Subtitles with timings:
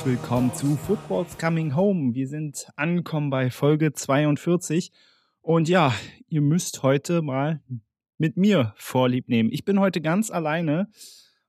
[0.00, 2.14] Herzlich willkommen zu Football's Coming Home.
[2.14, 4.92] Wir sind angekommen bei Folge 42
[5.42, 5.94] und ja,
[6.26, 7.60] ihr müsst heute mal
[8.16, 9.50] mit mir Vorlieb nehmen.
[9.52, 10.88] Ich bin heute ganz alleine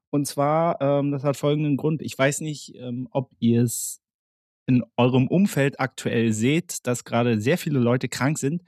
[0.09, 2.01] und zwar, ähm, das hat folgenden Grund.
[2.01, 4.01] Ich weiß nicht, ähm, ob ihr es
[4.65, 8.63] in eurem Umfeld aktuell seht, dass gerade sehr viele Leute krank sind.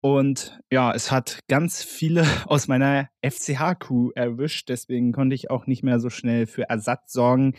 [0.00, 4.70] Und ja, es hat ganz viele aus meiner FCH-Crew erwischt.
[4.70, 7.54] Deswegen konnte ich auch nicht mehr so schnell für Ersatz sorgen.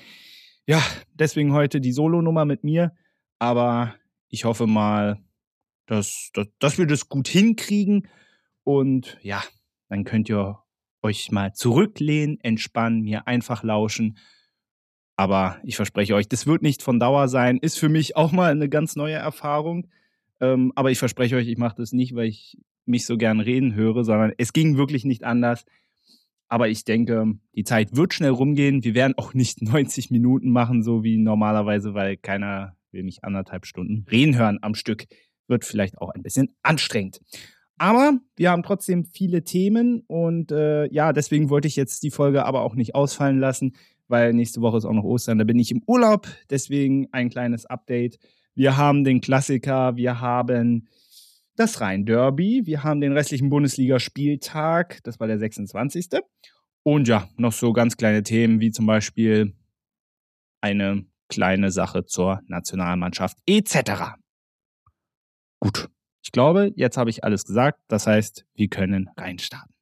[0.68, 0.82] Ja,
[1.14, 2.92] deswegen heute die Solo-Nummer mit mir.
[3.38, 3.96] Aber
[4.30, 5.20] ich hoffe mal,
[5.86, 8.08] dass, dass, dass wir das gut hinkriegen.
[8.64, 9.44] Und ja,
[9.90, 10.60] dann könnt ihr
[11.04, 14.18] euch mal zurücklehnen, entspannen, mir einfach lauschen.
[15.16, 17.60] Aber ich verspreche euch, das wird nicht von Dauer sein.
[17.60, 19.88] Ist für mich auch mal eine ganz neue Erfahrung.
[20.42, 23.76] Ähm, aber ich verspreche euch, ich mache das nicht, weil ich mich so gern reden
[23.76, 25.66] höre, sondern es ging wirklich nicht anders.
[26.48, 28.84] Aber ich denke, die Zeit wird schnell rumgehen.
[28.84, 33.66] Wir werden auch nicht 90 Minuten machen, so wie normalerweise, weil keiner will mich anderthalb
[33.66, 35.06] Stunden reden hören am Stück.
[35.48, 37.20] Wird vielleicht auch ein bisschen anstrengend.
[37.78, 42.46] Aber wir haben trotzdem viele Themen und äh, ja, deswegen wollte ich jetzt die Folge
[42.46, 43.74] aber auch nicht ausfallen lassen,
[44.08, 45.40] weil nächste Woche ist auch noch Ostern.
[45.40, 46.28] Da bin ich im Urlaub.
[46.50, 48.18] Deswegen ein kleines Update.
[48.54, 50.88] Wir haben den Klassiker, wir haben
[51.56, 56.10] das Rhein-Derby, wir haben den restlichen Bundesligaspieltag, das war der 26.
[56.84, 59.56] Und ja, noch so ganz kleine Themen wie zum Beispiel
[60.62, 64.16] eine kleine Sache zur Nationalmannschaft etc.
[65.60, 65.90] Gut,
[66.24, 67.80] ich glaube, jetzt habe ich alles gesagt.
[67.88, 69.75] Das heißt, wir können reinstarten.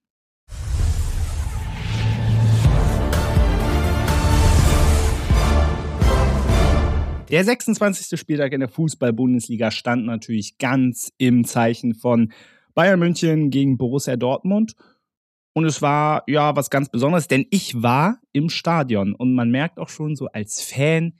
[7.33, 8.19] Der 26.
[8.19, 12.31] Spieltag in der Fußball-Bundesliga stand natürlich ganz im Zeichen von
[12.75, 14.75] Bayern München gegen Borussia Dortmund.
[15.53, 19.79] Und es war ja was ganz Besonderes, denn ich war im Stadion und man merkt
[19.79, 21.13] auch schon so als Fan,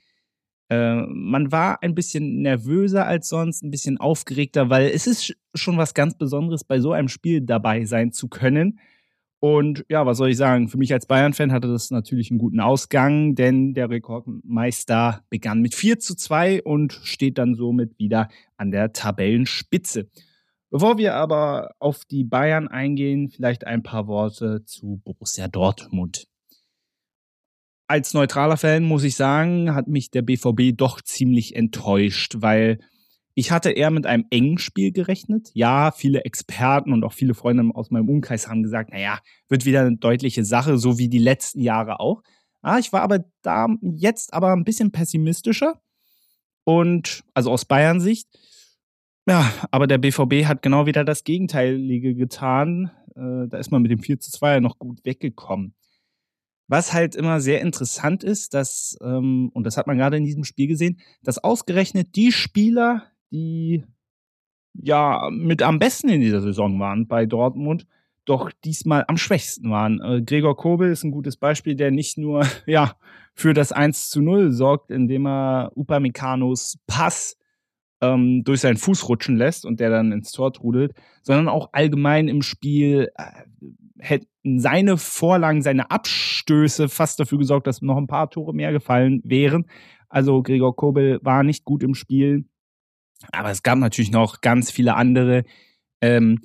[0.68, 5.78] äh, man war ein bisschen nervöser als sonst, ein bisschen aufgeregter, weil es ist schon
[5.78, 8.78] was ganz Besonderes, bei so einem Spiel dabei sein zu können.
[9.44, 10.68] Und ja, was soll ich sagen?
[10.68, 15.74] Für mich als Bayern-Fan hatte das natürlich einen guten Ausgang, denn der Rekordmeister begann mit
[15.74, 20.08] 4 zu 2 und steht dann somit wieder an der Tabellenspitze.
[20.70, 26.26] Bevor wir aber auf die Bayern eingehen, vielleicht ein paar Worte zu Borussia Dortmund.
[27.86, 32.78] Als neutraler Fan muss ich sagen, hat mich der BVB doch ziemlich enttäuscht, weil
[33.34, 35.50] ich hatte eher mit einem engen Spiel gerechnet.
[35.54, 39.18] Ja, viele Experten und auch viele Freunde aus meinem Umkreis haben gesagt, naja,
[39.48, 42.22] wird wieder eine deutliche Sache, so wie die letzten Jahre auch.
[42.62, 45.80] Ah, ich war aber da jetzt aber ein bisschen pessimistischer.
[46.64, 48.28] Und, also aus Bayern Sicht.
[49.28, 52.90] Ja, aber der BVB hat genau wieder das Gegenteilige getan.
[53.16, 55.74] Äh, da ist man mit dem 4 zu 2 noch gut weggekommen.
[56.66, 60.44] Was halt immer sehr interessant ist, dass, ähm, und das hat man gerade in diesem
[60.44, 63.84] Spiel gesehen, dass ausgerechnet die Spieler, die
[64.74, 67.86] ja mit am besten in dieser Saison waren bei Dortmund,
[68.24, 70.00] doch diesmal am schwächsten waren.
[70.00, 72.96] Äh, Gregor Kobel ist ein gutes Beispiel, der nicht nur ja
[73.34, 77.36] für das 1 zu 0 sorgt, indem er Upamecano's Pass
[78.00, 82.28] ähm, durch seinen Fuß rutschen lässt und der dann ins Tor trudelt, sondern auch allgemein
[82.28, 83.42] im Spiel äh,
[83.98, 89.20] hätten seine Vorlagen, seine Abstöße fast dafür gesorgt, dass noch ein paar Tore mehr gefallen
[89.24, 89.66] wären.
[90.08, 92.44] Also Gregor Kobel war nicht gut im Spiel.
[93.32, 95.44] Aber es gab natürlich noch ganz viele andere.
[96.00, 96.40] Ähm,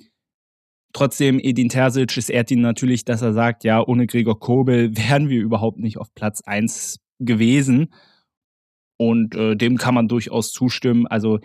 [0.92, 5.28] trotzdem, Edin Terzic ist ehrt ihn natürlich, dass er sagt, ja, ohne Gregor Kobel wären
[5.28, 7.92] wir überhaupt nicht auf Platz 1 gewesen.
[8.96, 11.06] Und äh, dem kann man durchaus zustimmen.
[11.06, 11.38] Also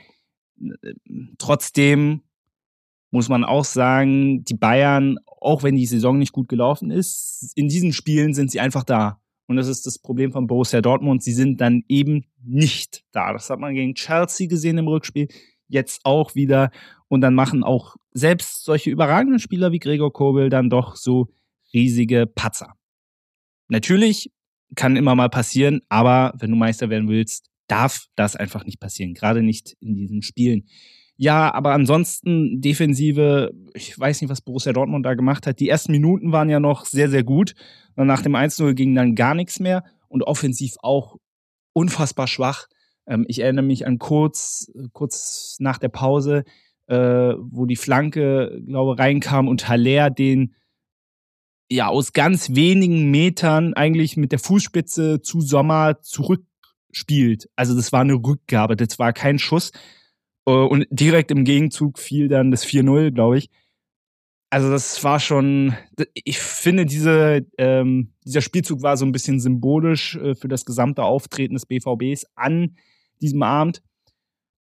[0.60, 0.94] äh,
[1.38, 2.22] trotzdem
[3.12, 7.70] muss man auch sagen, die Bayern, auch wenn die Saison nicht gut gelaufen ist, in
[7.70, 9.22] diesen Spielen sind sie einfach da.
[9.48, 11.24] Und das ist das Problem von Borussia Dortmund.
[11.24, 13.34] Sie sind dann eben nicht da.
[13.34, 15.28] Das hat man gegen Chelsea gesehen im Rückspiel.
[15.68, 16.72] Jetzt auch wieder.
[17.08, 21.28] Und dann machen auch selbst solche überragenden Spieler wie Gregor Kobel dann doch so
[21.74, 22.74] riesige Patzer.
[23.68, 24.32] Natürlich
[24.76, 29.14] kann immer mal passieren, aber wenn du Meister werden willst, darf das einfach nicht passieren.
[29.14, 30.68] Gerade nicht in diesen Spielen.
[31.18, 35.60] Ja, aber ansonsten Defensive, ich weiß nicht, was Borussia Dortmund da gemacht hat.
[35.60, 37.54] Die ersten Minuten waren ja noch sehr, sehr gut.
[37.96, 41.18] Nach dem 1-0 ging dann gar nichts mehr und offensiv auch
[41.74, 42.68] unfassbar schwach.
[43.08, 46.44] Ähm, ich erinnere mich an kurz, kurz nach der Pause,
[46.88, 46.96] äh,
[47.38, 50.54] wo die Flanke, glaube reinkam und Haller den
[51.70, 57.50] ja aus ganz wenigen Metern eigentlich mit der Fußspitze zu Sommer zurückspielt.
[57.56, 59.72] Also das war eine Rückgabe, das war kein Schuss.
[60.46, 63.50] Äh, und direkt im Gegenzug fiel dann das 4-0, glaube ich.
[64.50, 65.76] Also das war schon,
[66.14, 71.04] ich finde, diese, ähm, dieser Spielzug war so ein bisschen symbolisch äh, für das gesamte
[71.04, 72.78] Auftreten des BVBs an
[73.22, 73.82] diesem Abend.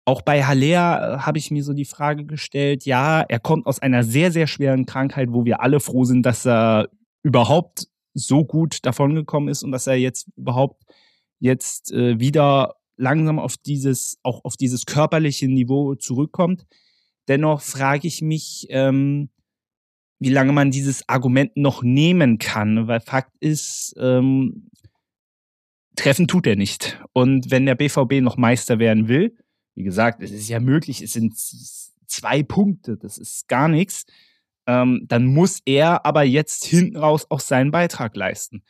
[0.06, 3.78] Auch bei Haller äh, habe ich mir so die Frage gestellt, ja, er kommt aus
[3.78, 6.88] einer sehr, sehr schweren Krankheit, wo wir alle froh sind, dass er
[7.22, 10.82] überhaupt so gut davongekommen ist und dass er jetzt überhaupt
[11.40, 16.66] jetzt äh, wieder langsam auf dieses, auch auf dieses körperliche Niveau zurückkommt.
[17.28, 19.30] Dennoch frage ich mich, ähm,
[20.18, 24.70] wie lange man dieses Argument noch nehmen kann, weil Fakt ist, ähm,
[25.96, 27.00] treffen tut er nicht.
[27.12, 29.36] Und wenn der BVB noch Meister werden will,
[29.74, 31.34] wie gesagt, es ist ja möglich, es sind
[32.06, 34.06] zwei Punkte, das ist gar nichts,
[34.66, 38.62] ähm, dann muss er aber jetzt hinten raus auch seinen Beitrag leisten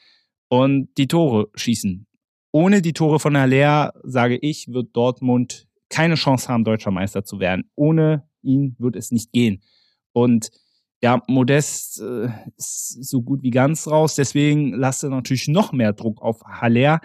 [0.49, 2.06] und die Tore schießen.
[2.54, 7.40] Ohne die Tore von Haller, sage ich, wird Dortmund keine Chance haben, deutscher Meister zu
[7.40, 7.68] werden.
[7.74, 9.60] Ohne ihn wird es nicht gehen.
[10.12, 10.52] Und
[11.02, 14.14] ja, Modest äh, ist so gut wie ganz raus.
[14.14, 17.00] Deswegen lasst er natürlich noch mehr Druck auf Haller.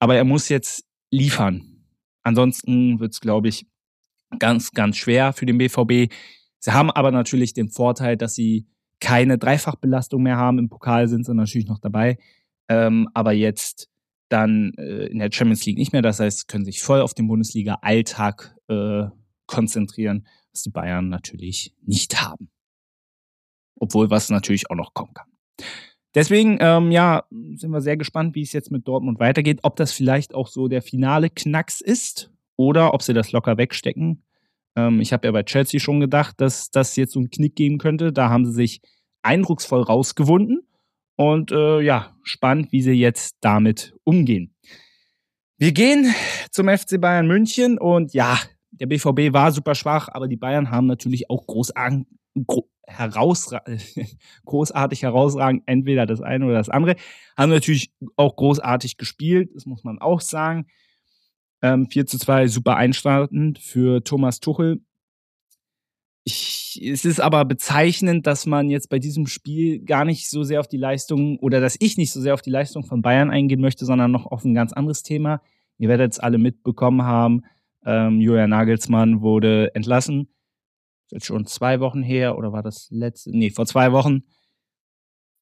[0.00, 1.84] Aber er muss jetzt liefern.
[2.24, 3.68] Ansonsten wird es, glaube ich,
[4.40, 6.12] ganz, ganz schwer für den BVB.
[6.58, 8.66] Sie haben aber natürlich den Vorteil, dass sie
[8.98, 10.58] keine Dreifachbelastung mehr haben.
[10.58, 12.18] Im Pokal sind sie natürlich noch dabei.
[12.68, 13.91] Ähm, aber jetzt
[14.32, 16.02] dann äh, in der Champions League nicht mehr.
[16.02, 19.04] Das heißt, können sich voll auf den Bundesliga-Alltag äh,
[19.46, 22.48] konzentrieren, was die Bayern natürlich nicht haben
[23.82, 25.26] obwohl was natürlich auch noch kommen kann.
[26.14, 29.58] Deswegen, ähm, ja, sind wir sehr gespannt, wie es jetzt mit Dortmund weitergeht.
[29.62, 34.22] Ob das vielleicht auch so der finale Knacks ist oder ob sie das locker wegstecken.
[34.76, 37.78] Ähm, ich habe ja bei Chelsea schon gedacht, dass das jetzt so einen Knick geben
[37.78, 38.12] könnte.
[38.12, 38.82] Da haben sie sich
[39.22, 40.60] eindrucksvoll rausgewunden.
[41.16, 44.54] Und äh, ja, spannend, wie sie jetzt damit umgehen.
[45.58, 46.12] Wir gehen
[46.50, 48.38] zum FC Bayern München und ja,
[48.72, 52.06] der BVB war super schwach, aber die Bayern haben natürlich auch großartig,
[52.86, 53.62] herausra
[54.44, 56.96] großartig herausragend, entweder das eine oder das andere.
[57.36, 60.66] Haben natürlich auch großartig gespielt, das muss man auch sagen.
[61.62, 64.80] Ähm, 4 zu 2 super einstartend für Thomas Tuchel.
[66.24, 70.60] Ich, es ist aber bezeichnend, dass man jetzt bei diesem Spiel gar nicht so sehr
[70.60, 73.60] auf die Leistung oder dass ich nicht so sehr auf die Leistung von Bayern eingehen
[73.60, 75.42] möchte, sondern noch auf ein ganz anderes Thema.
[75.78, 77.42] Ihr werdet es alle mitbekommen haben.
[77.84, 80.28] Ähm, Julian Nagelsmann wurde entlassen
[81.12, 83.30] jetzt schon zwei Wochen her oder war das letzte?
[83.30, 84.24] Nee, vor zwei Wochen.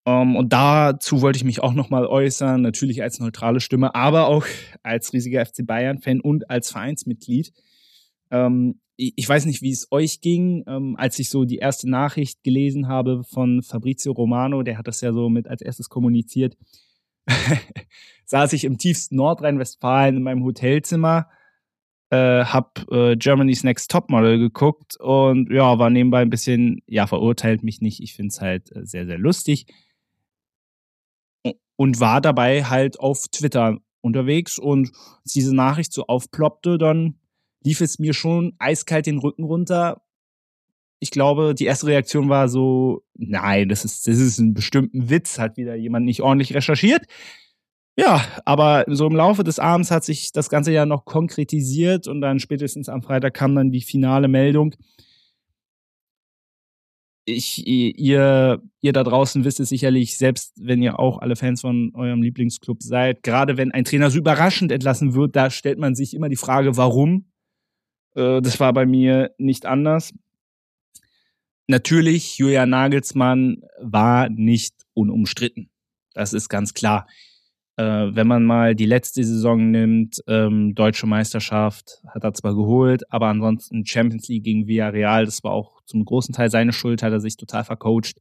[0.05, 4.27] Um, ähm, und dazu wollte ich mich auch nochmal äußern, natürlich als neutrale Stimme, aber
[4.27, 4.47] auch
[4.83, 7.53] als riesiger FC Bayern-Fan und als Vereinsmitglied.
[8.31, 12.43] Ähm, ich weiß nicht, wie es euch ging, ähm, als ich so die erste Nachricht
[12.43, 16.57] gelesen habe von Fabrizio Romano, der hat das ja so mit als erstes kommuniziert,
[18.27, 21.29] saß ich im tiefsten Nordrhein-Westfalen in meinem Hotelzimmer
[22.11, 27.63] äh, hab äh, Germany's Next Topmodel geguckt und ja, war nebenbei ein bisschen, ja, verurteilt
[27.63, 28.01] mich nicht.
[28.01, 29.67] Ich finde es halt äh, sehr, sehr lustig.
[31.77, 34.91] Und war dabei halt auf Twitter unterwegs und
[35.23, 37.20] als diese Nachricht so aufploppte, dann
[37.63, 40.03] lief es mir schon eiskalt den Rücken runter.
[40.99, 45.39] Ich glaube, die erste Reaktion war so, nein, das ist, das ist ein bestimmten Witz,
[45.39, 47.07] hat wieder jemand nicht ordentlich recherchiert.
[47.97, 52.21] Ja, aber so im Laufe des Abends hat sich das Ganze ja noch konkretisiert und
[52.21, 54.75] dann spätestens am Freitag kam dann die finale Meldung.
[57.27, 61.93] Ich, ihr, ihr da draußen wisst es sicherlich, selbst wenn ihr auch alle Fans von
[61.95, 66.15] eurem Lieblingsclub seid, gerade wenn ein Trainer so überraschend entlassen wird, da stellt man sich
[66.15, 67.30] immer die Frage, warum.
[68.15, 70.13] Äh, das war bei mir nicht anders.
[71.67, 75.71] Natürlich, Julian Nagelsmann war nicht unumstritten.
[76.15, 77.07] Das ist ganz klar.
[77.77, 83.11] Äh, wenn man mal die letzte Saison nimmt, ähm, deutsche Meisterschaft hat er zwar geholt,
[83.11, 87.13] aber ansonsten Champions League gegen Villarreal, das war auch zum großen Teil seine Schuld, hat
[87.13, 88.21] er sich total vercoacht.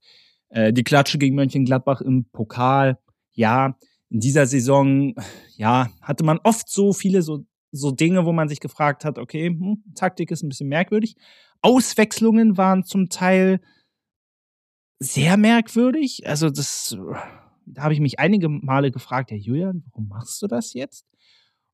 [0.50, 3.00] Äh, die Klatsche gegen Mönchengladbach im Pokal,
[3.34, 3.76] ja,
[4.10, 5.14] in dieser Saison,
[5.58, 9.48] ja, hatte man oft so viele so, so Dinge, wo man sich gefragt hat, okay,
[9.48, 11.16] hm, Taktik ist ein bisschen merkwürdig.
[11.62, 13.60] Auswechslungen waren zum Teil
[15.00, 16.28] sehr merkwürdig.
[16.28, 16.98] Also das
[17.72, 21.06] da habe ich mich einige Male gefragt, Herr Julian, warum machst du das jetzt?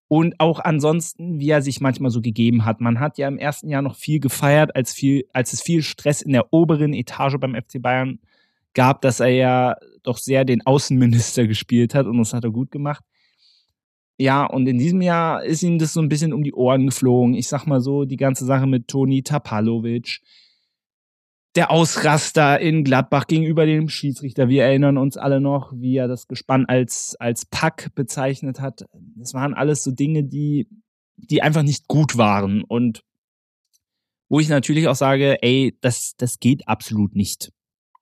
[0.07, 2.79] Und auch ansonsten, wie er sich manchmal so gegeben hat.
[2.79, 6.21] Man hat ja im ersten Jahr noch viel gefeiert, als, viel, als es viel Stress
[6.21, 8.19] in der oberen Etage beim FC Bayern
[8.73, 12.71] gab, dass er ja doch sehr den Außenminister gespielt hat und das hat er gut
[12.71, 13.03] gemacht.
[14.17, 17.35] Ja, und in diesem Jahr ist ihm das so ein bisschen um die Ohren geflogen.
[17.35, 20.21] Ich sag mal so, die ganze Sache mit Toni Tapalovic,
[21.55, 24.49] der Ausraster in Gladbach gegenüber dem Schiedsrichter.
[24.49, 28.85] Wir erinnern uns alle noch, wie er das Gespann als, als Pack bezeichnet hat.
[29.15, 30.67] Das waren alles so Dinge, die,
[31.17, 32.63] die einfach nicht gut waren.
[32.63, 33.03] Und
[34.27, 37.51] wo ich natürlich auch sage, ey, das, das geht absolut nicht.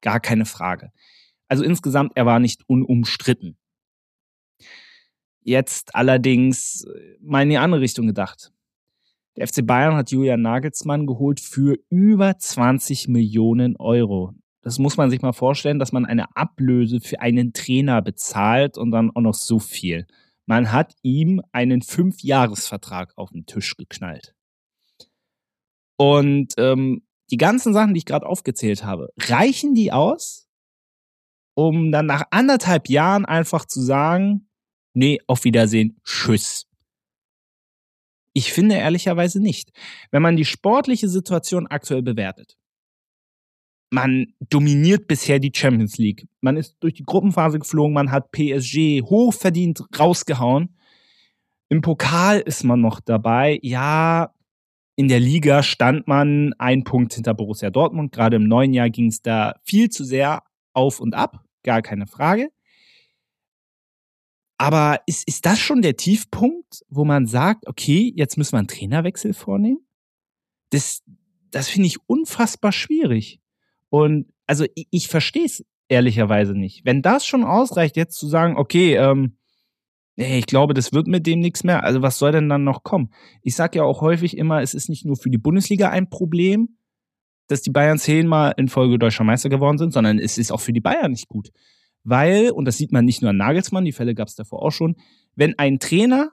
[0.01, 0.91] gar keine Frage.
[1.47, 3.57] Also insgesamt, er war nicht unumstritten.
[5.43, 8.51] Jetzt allerdings äh, mal in die andere Richtung gedacht.
[9.35, 14.33] Der FC Bayern hat Julian Nagelsmann geholt für über 20 Millionen Euro.
[14.61, 18.91] Das muss man sich mal vorstellen, dass man eine Ablöse für einen Trainer bezahlt und
[18.91, 20.05] dann auch noch so viel.
[20.45, 24.35] Man hat ihm einen Fünfjahresvertrag auf den Tisch geknallt.
[25.97, 30.47] Und ähm, die ganzen Sachen, die ich gerade aufgezählt habe, reichen die aus,
[31.55, 34.49] um dann nach anderthalb Jahren einfach zu sagen,
[34.93, 36.67] nee, auf Wiedersehen, tschüss.
[38.33, 39.71] Ich finde ehrlicherweise nicht.
[40.11, 42.57] Wenn man die sportliche Situation aktuell bewertet,
[43.91, 46.27] man dominiert bisher die Champions League.
[46.41, 50.75] Man ist durch die Gruppenphase geflogen, man hat PSG hochverdient rausgehauen.
[51.69, 53.59] Im Pokal ist man noch dabei.
[53.61, 54.33] Ja,
[54.95, 58.11] in der Liga stand man ein Punkt hinter Borussia Dortmund.
[58.11, 62.07] Gerade im neuen Jahr ging es da viel zu sehr auf und ab, gar keine
[62.07, 62.49] Frage.
[64.57, 68.67] Aber ist, ist das schon der Tiefpunkt, wo man sagt, okay, jetzt müssen wir einen
[68.67, 69.79] Trainerwechsel vornehmen?
[70.69, 71.01] Das,
[71.51, 73.39] das finde ich unfassbar schwierig.
[73.89, 76.85] Und also ich, ich verstehe es ehrlicherweise nicht.
[76.85, 79.37] Wenn das schon ausreicht, jetzt zu sagen, okay, ähm,
[80.15, 81.83] ich glaube, das wird mit dem nichts mehr.
[81.83, 83.11] Also was soll denn dann noch kommen?
[83.41, 86.77] Ich sage ja auch häufig immer, es ist nicht nur für die Bundesliga ein Problem,
[87.47, 90.73] dass die Bayern zehnmal in Folge deutscher Meister geworden sind, sondern es ist auch für
[90.73, 91.49] die Bayern nicht gut.
[92.03, 94.71] Weil, und das sieht man nicht nur an Nagelsmann, die Fälle gab es davor auch
[94.71, 94.95] schon,
[95.35, 96.31] wenn ein Trainer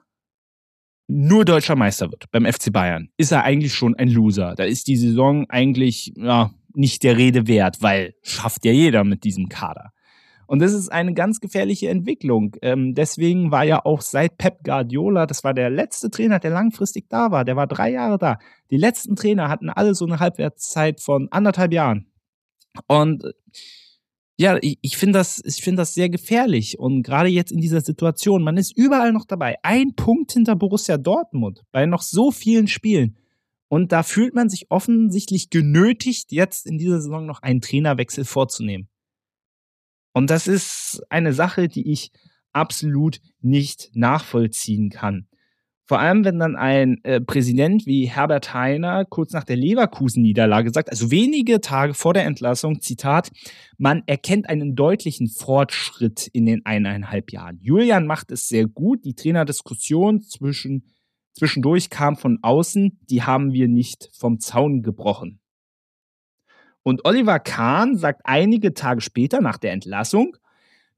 [1.07, 4.55] nur deutscher Meister wird beim FC Bayern, ist er eigentlich schon ein Loser.
[4.55, 9.23] Da ist die Saison eigentlich ja, nicht der Rede wert, weil schafft ja jeder mit
[9.23, 9.91] diesem Kader.
[10.47, 12.57] Und das ist eine ganz gefährliche Entwicklung.
[12.61, 17.09] Ähm, deswegen war ja auch seit Pep Guardiola, das war der letzte Trainer, der langfristig
[17.09, 18.37] da war, der war drei Jahre da.
[18.69, 22.07] Die letzten Trainer hatten alle so eine Halbwertszeit von anderthalb Jahren.
[22.87, 23.23] Und
[24.41, 26.79] ja, ich, ich finde das, ich finde das sehr gefährlich.
[26.79, 29.57] Und gerade jetzt in dieser Situation, man ist überall noch dabei.
[29.61, 33.17] Ein Punkt hinter Borussia Dortmund bei noch so vielen Spielen.
[33.67, 38.89] Und da fühlt man sich offensichtlich genötigt, jetzt in dieser Saison noch einen Trainerwechsel vorzunehmen.
[40.11, 42.11] Und das ist eine Sache, die ich
[42.51, 45.27] absolut nicht nachvollziehen kann.
[45.87, 50.89] Vor allem, wenn dann ein äh, Präsident wie Herbert Heiner kurz nach der Leverkusen-Niederlage sagt,
[50.89, 53.29] also wenige Tage vor der Entlassung, Zitat,
[53.77, 57.59] man erkennt einen deutlichen Fortschritt in den eineinhalb Jahren.
[57.61, 59.03] Julian macht es sehr gut.
[59.03, 60.85] Die Trainerdiskussion zwischen,
[61.33, 65.41] zwischendurch kam von außen, die haben wir nicht vom Zaun gebrochen.
[66.83, 70.37] Und Oliver Kahn sagt einige Tage später nach der Entlassung,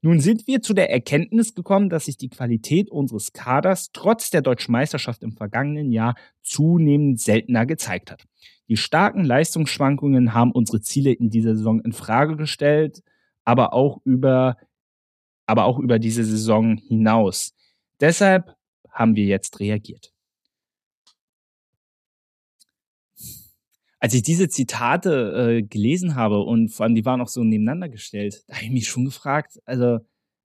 [0.04, 4.42] nun sind wir zu der Erkenntnis gekommen, dass sich die Qualität unseres Kaders trotz der
[4.42, 8.22] deutschen Meisterschaft im vergangenen Jahr zunehmend seltener gezeigt hat.
[8.68, 13.02] Die starken Leistungsschwankungen haben unsere Ziele in dieser Saison in Frage gestellt,
[13.46, 14.58] aber auch über,
[15.46, 17.54] aber auch über diese Saison hinaus.
[17.98, 18.54] Deshalb
[18.90, 20.13] haben wir jetzt reagiert.
[24.04, 27.88] Als ich diese Zitate äh, gelesen habe und vor allem die waren auch so nebeneinander
[27.88, 30.00] gestellt, da habe ich mich schon gefragt, also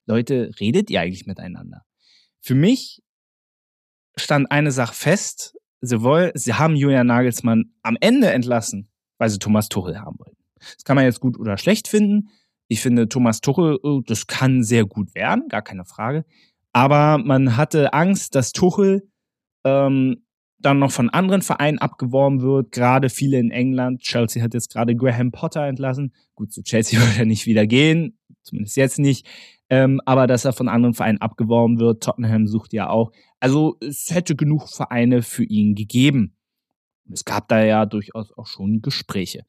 [0.06, 1.82] Leute, redet ihr eigentlich miteinander?
[2.40, 3.04] Für mich
[4.16, 9.40] stand eine Sache fest, sie, wollen, sie haben Julian Nagelsmann am Ende entlassen, weil sie
[9.40, 10.38] Thomas Tuchel haben wollten.
[10.56, 12.30] Das kann man jetzt gut oder schlecht finden.
[12.70, 16.24] Ich finde, Thomas Tuchel, oh, das kann sehr gut werden, gar keine Frage.
[16.72, 19.10] Aber man hatte Angst, dass Tuchel
[19.66, 20.24] ähm,
[20.60, 24.02] dann noch von anderen Vereinen abgeworben wird, gerade viele in England.
[24.02, 26.14] Chelsea hat jetzt gerade Graham Potter entlassen.
[26.36, 29.26] Gut, zu Chelsea wird er nicht wieder gehen, zumindest jetzt nicht.
[29.70, 33.12] Ähm, aber dass er von anderen Vereinen abgeworben wird, Tottenham sucht ja auch.
[33.40, 36.36] Also es hätte genug Vereine für ihn gegeben.
[37.12, 39.46] Es gab da ja durchaus auch schon Gespräche.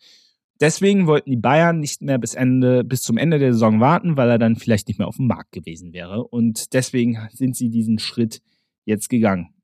[0.61, 4.29] Deswegen wollten die Bayern nicht mehr bis Ende, bis zum Ende der Saison warten, weil
[4.29, 6.23] er dann vielleicht nicht mehr auf dem Markt gewesen wäre.
[6.25, 8.43] Und deswegen sind sie diesen Schritt
[8.85, 9.55] jetzt gegangen.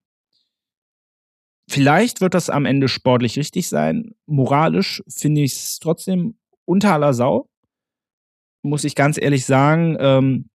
[1.68, 4.14] Vielleicht wird das am Ende sportlich richtig sein.
[4.26, 7.48] Moralisch finde ich es trotzdem unter aller Sau.
[8.62, 9.96] Muss ich ganz ehrlich sagen.
[9.98, 10.50] Ähm,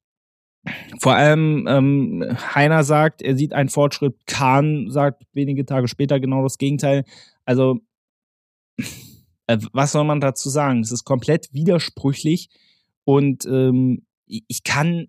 [1.00, 4.15] vor allem ähm, Heiner sagt, er sieht einen Fortschritt.
[4.27, 7.03] Kahn sagt wenige Tage später genau das Gegenteil.
[7.46, 7.80] Also,
[9.48, 10.82] äh, was soll man dazu sagen?
[10.82, 12.50] Es ist komplett widersprüchlich
[13.03, 15.08] und ähm, ich kann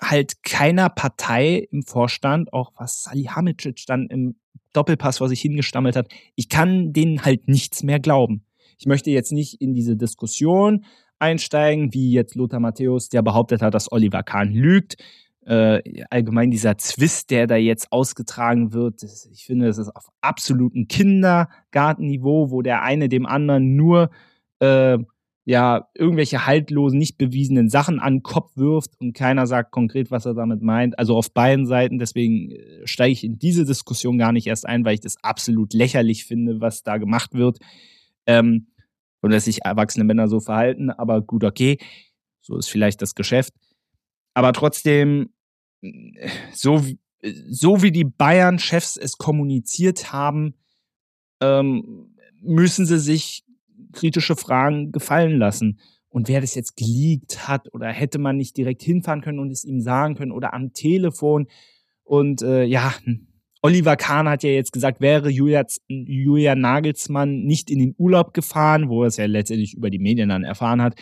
[0.00, 4.36] halt keiner Partei im Vorstand, auch was Salihamidzic dann im
[4.72, 8.44] Doppelpass vor sich hingestammelt hat, ich kann denen halt nichts mehr glauben.
[8.78, 10.84] Ich möchte jetzt nicht in diese Diskussion
[11.18, 14.96] einsteigen, wie jetzt Lothar Matthäus, der behauptet hat, dass Oliver Kahn lügt.
[15.44, 20.88] Äh, allgemein dieser Zwist, der da jetzt ausgetragen wird, ich finde, das ist auf absolutem
[20.88, 24.10] Kindergartenniveau, wo der eine dem anderen nur
[24.60, 24.98] äh,
[25.48, 30.26] ja irgendwelche haltlosen, nicht bewiesenen Sachen an den Kopf wirft und keiner sagt konkret, was
[30.26, 30.98] er damit meint.
[30.98, 31.98] Also auf beiden Seiten.
[31.98, 35.72] Deswegen äh, steige ich in diese Diskussion gar nicht erst ein, weil ich das absolut
[35.72, 37.60] lächerlich finde, was da gemacht wird.
[38.26, 38.66] Ähm,
[39.22, 40.90] und dass sich erwachsene Männer so verhalten.
[40.90, 41.78] Aber gut, okay.
[42.42, 43.54] So ist vielleicht das Geschäft.
[44.34, 45.30] Aber trotzdem,
[46.52, 46.84] so,
[47.22, 50.56] so wie die Bayern-Chefs es kommuniziert haben,
[51.40, 53.47] ähm, müssen sie sich
[53.92, 55.78] kritische Fragen gefallen lassen.
[56.08, 59.64] Und wer das jetzt geleakt hat oder hätte man nicht direkt hinfahren können und es
[59.64, 61.46] ihm sagen können oder am Telefon.
[62.02, 62.94] Und äh, ja,
[63.60, 69.02] Oliver Kahn hat ja jetzt gesagt, wäre Julian Nagelsmann nicht in den Urlaub gefahren, wo
[69.02, 70.94] er es ja letztendlich über die Medien dann erfahren hat,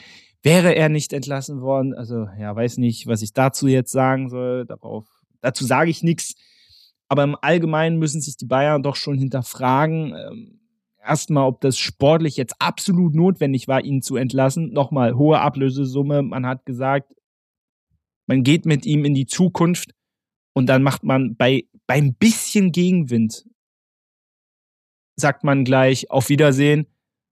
[0.43, 1.95] wäre er nicht entlassen worden.
[1.95, 4.65] Also ja, weiß nicht, was ich dazu jetzt sagen soll.
[4.67, 5.07] Darauf,
[5.41, 6.35] dazu sage ich nichts.
[7.09, 10.15] Aber im Allgemeinen müssen sich die Bayern doch schon hinterfragen.
[10.15, 10.61] Ähm,
[11.07, 14.73] erstmal, ob das sportlich jetzt absolut notwendig war, ihn zu entlassen.
[14.73, 16.23] Nochmal, hohe Ablösesumme.
[16.23, 17.13] Man hat gesagt,
[18.27, 19.93] man geht mit ihm in die Zukunft
[20.53, 23.45] und dann macht man bei beim bisschen Gegenwind
[25.17, 26.87] sagt man gleich auf Wiedersehen,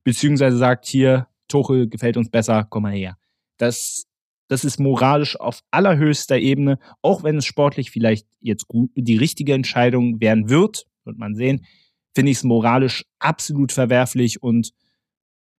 [0.05, 3.19] beziehungsweise sagt hier, Tuchel gefällt uns besser, komm mal her.
[3.59, 4.07] Das,
[4.49, 9.53] das ist moralisch auf allerhöchster Ebene, auch wenn es sportlich vielleicht jetzt gut, die richtige
[9.53, 11.67] Entscheidung werden wird, wird man sehen
[12.15, 14.73] finde ich es moralisch absolut verwerflich und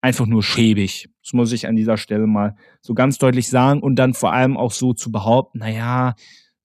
[0.01, 1.09] einfach nur schäbig.
[1.23, 4.55] Das muss ich an dieser Stelle mal so ganz deutlich sagen und dann vor allem
[4.55, 6.15] auch so zu behaupten, naja,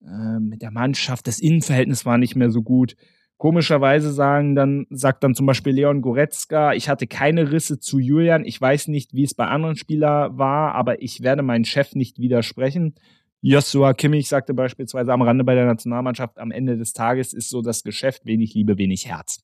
[0.05, 2.95] äh, mit der Mannschaft, das Innenverhältnis war nicht mehr so gut.
[3.37, 8.45] Komischerweise sagen dann, sagt dann zum Beispiel Leon Goretzka, ich hatte keine Risse zu Julian.
[8.45, 12.19] Ich weiß nicht, wie es bei anderen Spielern war, aber ich werde meinen Chef nicht
[12.19, 12.93] widersprechen.
[13.41, 17.63] Joshua Kimmich sagte beispielsweise am Rande bei der Nationalmannschaft, am Ende des Tages ist so
[17.63, 19.39] das Geschäft wenig Liebe, wenig Herz.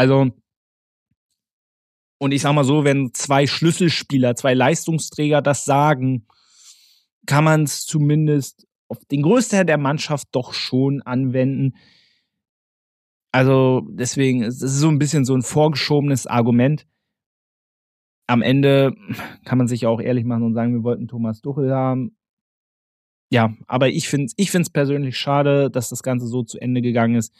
[0.00, 0.30] Also,
[2.18, 6.26] und ich sag mal so, wenn zwei Schlüsselspieler, zwei Leistungsträger das sagen,
[7.26, 11.76] kann man es zumindest auf den Größteil der Mannschaft doch schon anwenden.
[13.30, 16.86] Also deswegen, es ist so ein bisschen so ein vorgeschobenes Argument.
[18.26, 18.94] Am Ende
[19.44, 22.16] kann man sich auch ehrlich machen und sagen, wir wollten Thomas Tuchel haben.
[23.30, 27.16] Ja, aber ich finde es ich persönlich schade, dass das Ganze so zu Ende gegangen
[27.16, 27.34] ist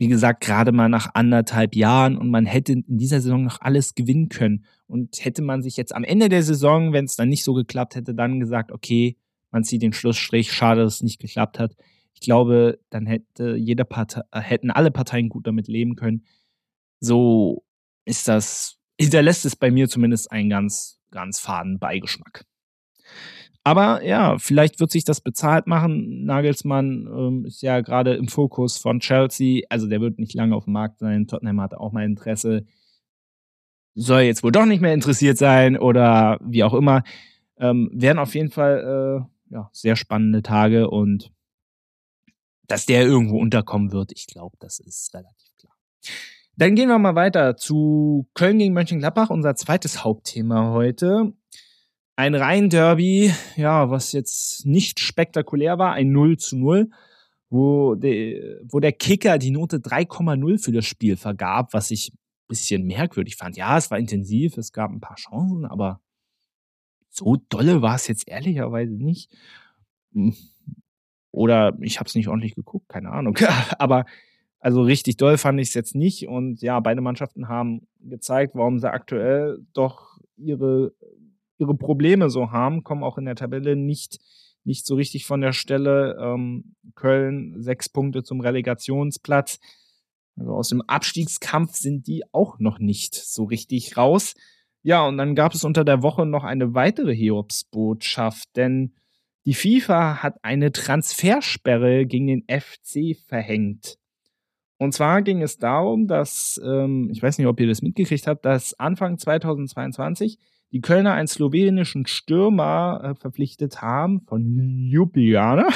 [0.00, 3.94] wie gesagt, gerade mal nach anderthalb Jahren und man hätte in dieser Saison noch alles
[3.94, 4.64] gewinnen können.
[4.86, 7.96] Und hätte man sich jetzt am Ende der Saison, wenn es dann nicht so geklappt
[7.96, 9.18] hätte, dann gesagt, okay,
[9.50, 11.76] man zieht den Schlussstrich, schade, dass es nicht geklappt hat.
[12.14, 16.24] Ich glaube, dann hätte jede Partei, äh, hätten alle Parteien gut damit leben können.
[17.00, 17.62] So
[18.06, 22.46] ist das, hinterlässt es bei mir zumindest einen ganz, ganz faden Beigeschmack.
[23.62, 26.24] Aber ja, vielleicht wird sich das bezahlt machen.
[26.24, 29.62] Nagelsmann ähm, ist ja gerade im Fokus von Chelsea.
[29.68, 31.26] Also der wird nicht lange auf dem Markt sein.
[31.26, 32.64] Tottenham hat auch mal Interesse.
[33.94, 37.02] Soll jetzt wohl doch nicht mehr interessiert sein oder wie auch immer.
[37.58, 41.30] Ähm, werden auf jeden Fall äh, ja, sehr spannende Tage und
[42.66, 45.74] dass der irgendwo unterkommen wird, ich glaube, das ist relativ klar.
[46.56, 51.32] Dann gehen wir mal weiter zu Köln gegen Mönchengladbach, unser zweites Hauptthema heute.
[52.20, 56.90] Ein Rhein-Derby, ja, was jetzt nicht spektakulär war, ein 0 zu 0,
[57.48, 62.18] wo, de, wo der Kicker die Note 3,0 für das Spiel vergab, was ich ein
[62.46, 63.56] bisschen merkwürdig fand.
[63.56, 66.02] Ja, es war intensiv, es gab ein paar Chancen, aber
[67.08, 69.34] so dolle war es jetzt ehrlicherweise nicht.
[70.12, 70.36] Hm.
[71.30, 73.38] Oder ich habe es nicht ordentlich geguckt, keine Ahnung.
[73.78, 74.04] aber
[74.58, 76.28] also richtig doll fand ich es jetzt nicht.
[76.28, 80.92] Und ja, beide Mannschaften haben gezeigt, warum sie aktuell doch ihre
[81.60, 84.18] ihre Probleme so haben, kommen auch in der Tabelle nicht,
[84.64, 86.16] nicht so richtig von der Stelle.
[86.20, 89.60] Ähm, Köln sechs Punkte zum Relegationsplatz.
[90.36, 94.34] Also aus dem Abstiegskampf sind die auch noch nicht so richtig raus.
[94.82, 98.94] Ja, und dann gab es unter der Woche noch eine weitere Hiobsbotschaft, denn
[99.44, 103.98] die FIFA hat eine Transfersperre gegen den FC verhängt.
[104.78, 108.46] Und zwar ging es darum, dass, ähm, ich weiß nicht, ob ihr das mitgekriegt habt,
[108.46, 110.38] dass Anfang 2022
[110.72, 115.68] die Kölner einen slowenischen Stürmer äh, verpflichtet haben von Ljubljana.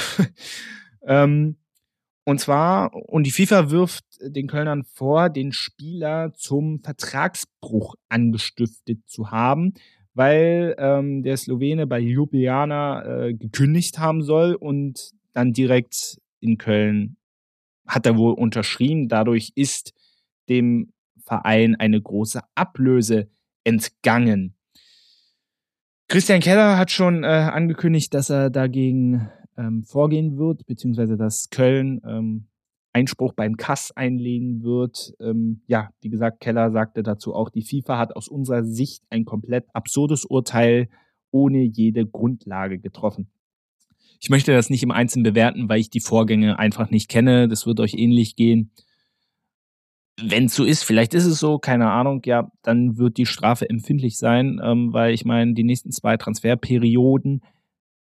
[1.06, 1.56] ähm,
[2.24, 9.30] und zwar, und die FIFA wirft den Kölnern vor, den Spieler zum Vertragsbruch angestiftet zu
[9.30, 9.74] haben,
[10.14, 17.16] weil ähm, der Slowene bei Ljubljana äh, gekündigt haben soll und dann direkt in Köln
[17.86, 19.08] hat er wohl unterschrieben.
[19.08, 19.92] Dadurch ist
[20.48, 20.92] dem
[21.24, 23.28] Verein eine große Ablöse
[23.64, 24.53] entgangen.
[26.14, 32.00] Christian Keller hat schon äh, angekündigt, dass er dagegen ähm, vorgehen wird, beziehungsweise dass Köln
[32.06, 32.46] ähm,
[32.92, 35.12] Einspruch beim Kass einlegen wird.
[35.18, 39.24] Ähm, ja, wie gesagt, Keller sagte dazu auch, die FIFA hat aus unserer Sicht ein
[39.24, 40.88] komplett absurdes Urteil
[41.32, 43.26] ohne jede Grundlage getroffen.
[44.20, 47.48] Ich möchte das nicht im Einzelnen bewerten, weil ich die Vorgänge einfach nicht kenne.
[47.48, 48.70] Das wird euch ähnlich gehen.
[50.20, 53.68] Wenn es so ist, vielleicht ist es so, keine Ahnung, ja, dann wird die Strafe
[53.68, 57.42] empfindlich sein, ähm, weil ich meine, die nächsten zwei Transferperioden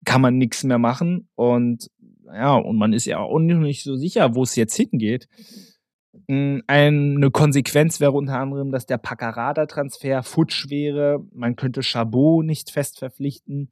[0.04, 1.90] kann man nichts mehr machen und
[2.32, 5.28] ja, und man ist ja auch nicht so sicher, wo es jetzt hingeht.
[6.28, 11.24] Hm, eine Konsequenz wäre unter anderem, dass der Paccarada-Transfer futsch wäre.
[11.32, 13.70] Man könnte Chabot nicht fest verpflichten.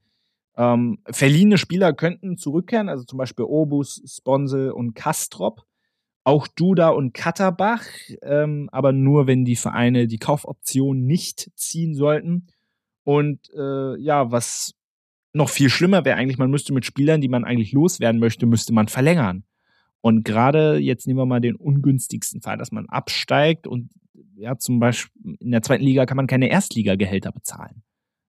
[0.56, 5.62] Ähm, verliehene Spieler könnten zurückkehren, also zum Beispiel Obus, Sponsel und Kastrop.
[6.28, 7.86] Auch Duda und Katterbach,
[8.20, 12.48] ähm, aber nur, wenn die Vereine die Kaufoption nicht ziehen sollten.
[13.02, 14.74] Und äh, ja, was
[15.32, 18.74] noch viel schlimmer wäre eigentlich, man müsste mit Spielern, die man eigentlich loswerden möchte, müsste
[18.74, 19.44] man verlängern.
[20.02, 23.88] Und gerade jetzt nehmen wir mal den ungünstigsten Fall, dass man absteigt und
[24.36, 27.84] ja, zum Beispiel in der zweiten Liga kann man keine Erstligagehälter bezahlen.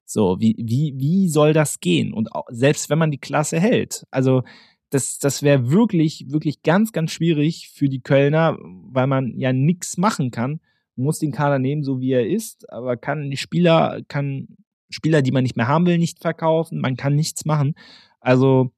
[0.06, 2.14] So, wie, wie, wie soll das gehen?
[2.14, 4.08] Und auch, selbst wenn man die Klasse hält.
[4.10, 4.44] Also,
[4.90, 9.98] das, das wäre wirklich, wirklich ganz, ganz schwierig für die Kölner, weil man ja nichts
[9.98, 10.60] machen kann.
[10.96, 14.48] Man muss den Kader nehmen, so wie er ist, aber kann die Spieler, kann
[14.90, 16.80] Spieler, die man nicht mehr haben will, nicht verkaufen.
[16.80, 17.76] Man kann nichts machen.
[18.20, 18.72] Also,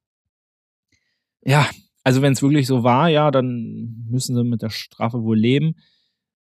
[1.42, 1.68] ja,
[2.04, 5.76] also wenn es wirklich so war, ja, dann müssen sie mit der Strafe wohl leben.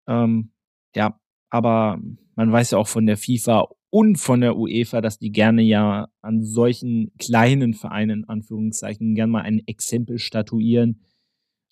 [0.07, 0.51] Ähm,
[0.95, 1.19] ja,
[1.49, 1.99] aber
[2.35, 6.07] man weiß ja auch von der FIFA und von der UEFA, dass die gerne ja
[6.21, 11.01] an solchen kleinen Vereinen, in Anführungszeichen, gerne mal ein Exempel statuieren.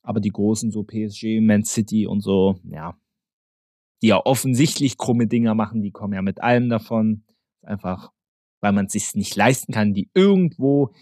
[0.01, 2.97] Aber die großen, so PSG, Man City und so, ja,
[4.01, 7.23] die ja offensichtlich krumme Dinger machen, die kommen ja mit allem davon.
[7.61, 8.11] Einfach,
[8.61, 10.93] weil man es sich nicht leisten kann, die irgendwo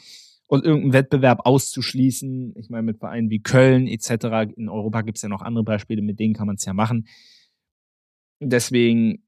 [0.48, 2.54] und irgendeinen Wettbewerb auszuschließen.
[2.58, 4.54] Ich meine, mit Vereinen wie Köln etc.
[4.56, 7.08] In Europa gibt es ja noch andere Beispiele, mit denen kann man es ja machen.
[8.42, 9.25] Deswegen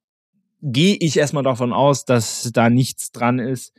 [0.62, 3.74] gehe ich erstmal davon aus, dass da nichts dran ist.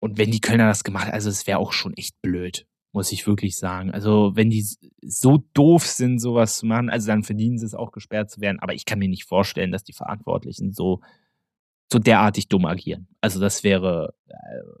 [0.00, 3.26] Und wenn die Kölner das gemacht also es wäre auch schon echt blöd, muss ich
[3.26, 3.90] wirklich sagen.
[3.90, 4.66] Also wenn die
[5.02, 8.60] so doof sind, sowas zu machen, also dann verdienen sie es auch gesperrt zu werden.
[8.60, 11.00] Aber ich kann mir nicht vorstellen, dass die Verantwortlichen so
[11.92, 13.08] so derartig dumm agieren.
[13.20, 14.34] Also das wäre, äh,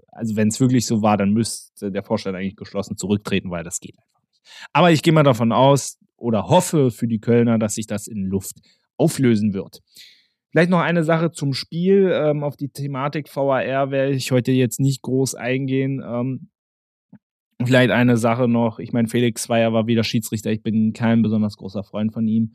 [0.08, 3.80] also wenn es wirklich so war, dann müsste der Vorstand eigentlich geschlossen zurücktreten, weil das
[3.80, 4.42] geht einfach nicht.
[4.72, 8.24] Aber ich gehe mal davon aus oder hoffe für die Kölner, dass sich das in
[8.24, 8.56] Luft
[8.96, 9.80] auflösen wird.
[10.50, 12.10] Vielleicht noch eine Sache zum Spiel.
[12.12, 16.02] Ähm, auf die Thematik VAR werde ich heute jetzt nicht groß eingehen.
[16.04, 16.48] Ähm,
[17.64, 18.78] vielleicht eine Sache noch.
[18.78, 20.50] Ich meine, Felix Zweier war wieder Schiedsrichter.
[20.50, 22.52] Ich bin kein besonders großer Freund von ihm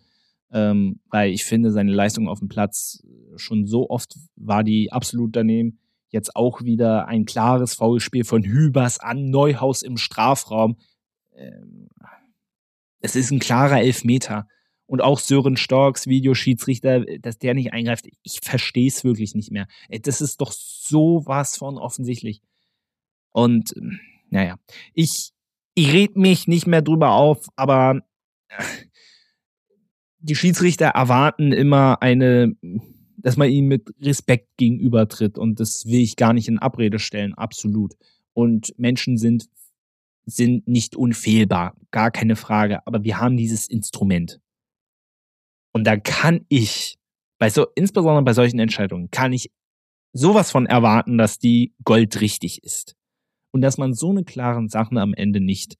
[0.52, 3.04] ähm, weil ich finde, seine Leistung auf dem Platz
[3.38, 5.80] schon so oft war die absolut daneben.
[6.10, 10.76] Jetzt auch wieder ein klares Foulspiel von Hübers an Neuhaus im Strafraum.
[11.34, 11.88] Ähm,
[13.00, 14.48] es ist ein klarer Elfmeter.
[14.92, 19.66] Und auch Sören Storks, Videoschiedsrichter, dass der nicht eingreift, ich verstehe es wirklich nicht mehr.
[20.02, 22.42] Das ist doch sowas von offensichtlich.
[23.32, 23.74] Und
[24.32, 24.58] naja,
[24.94, 25.32] ich,
[25.76, 28.02] ich red mich nicht mehr drüber auf, aber
[30.20, 32.58] die Schiedsrichter erwarten immer eine,
[33.16, 37.34] dass man ihnen mit Respekt gegenübertritt und das will ich gar nicht in Abrede stellen,
[37.34, 37.94] absolut.
[38.34, 39.46] Und Menschen sind,
[40.26, 44.42] sind nicht unfehlbar, gar keine Frage, aber wir haben dieses Instrument.
[45.74, 46.98] Und da kann ich,
[47.38, 49.52] bei so, insbesondere bei solchen Entscheidungen, kann ich
[50.14, 52.96] sowas von erwarten, dass die goldrichtig ist.
[53.52, 55.78] Und dass man so eine klaren Sachen am Ende nicht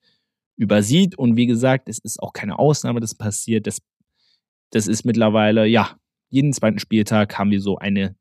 [0.56, 1.16] übersieht.
[1.16, 3.66] Und wie gesagt, es ist auch keine Ausnahme, das passiert.
[3.66, 3.80] Das
[4.72, 5.96] das ist mittlerweile, ja,
[6.30, 8.16] jeden zweiten Spieltag haben wir so eine,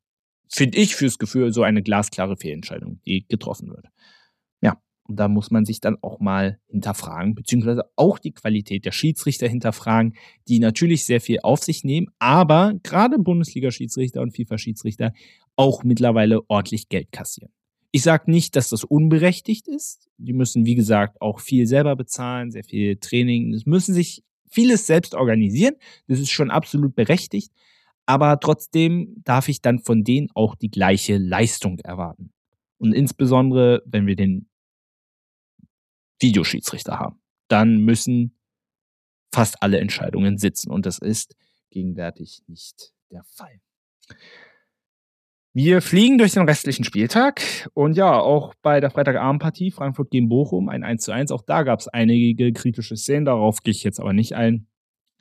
[0.49, 3.85] finde ich fürs Gefühl, so eine glasklare Fehlentscheidung, die getroffen wird.
[5.11, 9.45] Und da muss man sich dann auch mal hinterfragen, beziehungsweise auch die Qualität der Schiedsrichter
[9.45, 10.15] hinterfragen,
[10.47, 15.11] die natürlich sehr viel auf sich nehmen, aber gerade Bundesliga-Schiedsrichter und FIFA-Schiedsrichter
[15.57, 17.51] auch mittlerweile ordentlich Geld kassieren.
[17.91, 20.07] Ich sage nicht, dass das unberechtigt ist.
[20.17, 23.53] Die müssen, wie gesagt, auch viel selber bezahlen, sehr viel Training.
[23.53, 25.75] Es müssen sich vieles selbst organisieren.
[26.07, 27.51] Das ist schon absolut berechtigt.
[28.05, 32.31] Aber trotzdem darf ich dann von denen auch die gleiche Leistung erwarten.
[32.77, 34.47] Und insbesondere, wenn wir den
[36.21, 38.37] Videoschiedsrichter haben, dann müssen
[39.33, 40.71] fast alle Entscheidungen sitzen.
[40.71, 41.35] Und das ist
[41.69, 43.61] gegenwärtig nicht der Fall.
[45.53, 47.41] Wir fliegen durch den restlichen Spieltag
[47.73, 51.31] und ja, auch bei der Freitagabendpartie Frankfurt gegen Bochum ein 1 zu 1.
[51.31, 54.67] Auch da gab es einige kritische Szenen, darauf gehe ich jetzt aber nicht ein.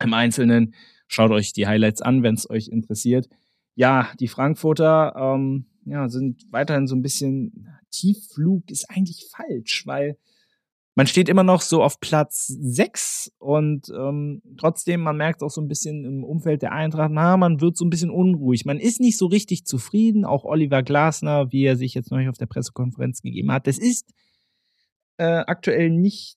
[0.01, 0.75] Im Einzelnen
[1.09, 3.29] schaut euch die Highlights an, wenn es euch interessiert.
[3.75, 10.17] Ja, die Frankfurter ähm, ja, sind weiterhin so ein bisschen Tiefflug ist eigentlich falsch, weil
[11.01, 15.63] man steht immer noch so auf Platz 6 und ähm, trotzdem, man merkt auch so
[15.63, 18.67] ein bisschen im Umfeld der Eintracht, na, man wird so ein bisschen unruhig.
[18.67, 20.27] Man ist nicht so richtig zufrieden.
[20.27, 24.13] Auch Oliver Glasner, wie er sich jetzt neulich auf der Pressekonferenz gegeben hat, das ist
[25.17, 26.37] äh, aktuell nicht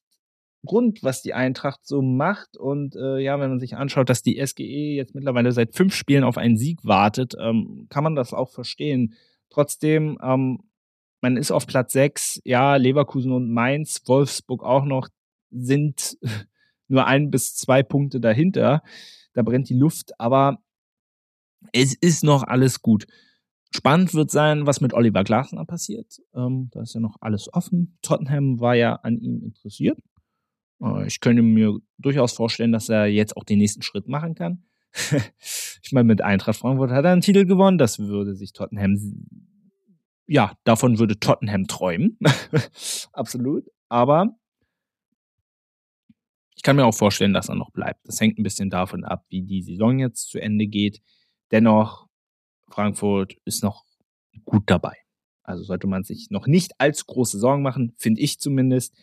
[0.66, 2.56] rund, was die Eintracht so macht.
[2.56, 6.24] Und äh, ja, wenn man sich anschaut, dass die SGE jetzt mittlerweile seit fünf Spielen
[6.24, 9.16] auf einen Sieg wartet, ähm, kann man das auch verstehen.
[9.50, 10.60] Trotzdem, ähm,
[11.24, 15.08] man ist auf Platz 6, ja, Leverkusen und Mainz, Wolfsburg auch noch,
[15.50, 16.18] sind
[16.90, 18.84] nur ein bis zwei Punkte dahinter.
[19.34, 20.58] Da brennt die Luft, aber
[21.72, 23.06] es ist noch alles gut.
[23.74, 26.20] Spannend wird sein, was mit Oliver Glasner passiert.
[26.36, 27.98] Ähm, da ist ja noch alles offen.
[28.02, 29.98] Tottenham war ja an ihm interessiert.
[30.82, 34.66] Äh, ich könnte mir durchaus vorstellen, dass er jetzt auch den nächsten Schritt machen kann.
[35.82, 37.78] ich meine, mit Eintracht Frankfurt hat er einen Titel gewonnen.
[37.78, 38.98] Das würde sich Tottenham
[40.28, 42.18] ja, davon würde Tottenham träumen.
[43.14, 43.70] Absolut.
[43.90, 44.36] Aber
[46.56, 48.08] ich kann mir auch vorstellen, dass er noch bleibt.
[48.08, 51.02] Das hängt ein bisschen davon ab, wie die Saison jetzt zu Ende geht.
[51.52, 52.08] Dennoch,
[52.70, 53.84] Frankfurt ist noch
[54.46, 54.96] gut dabei.
[55.44, 58.96] Also sollte man sich noch nicht allzu große Sorgen machen, finde ich zumindest.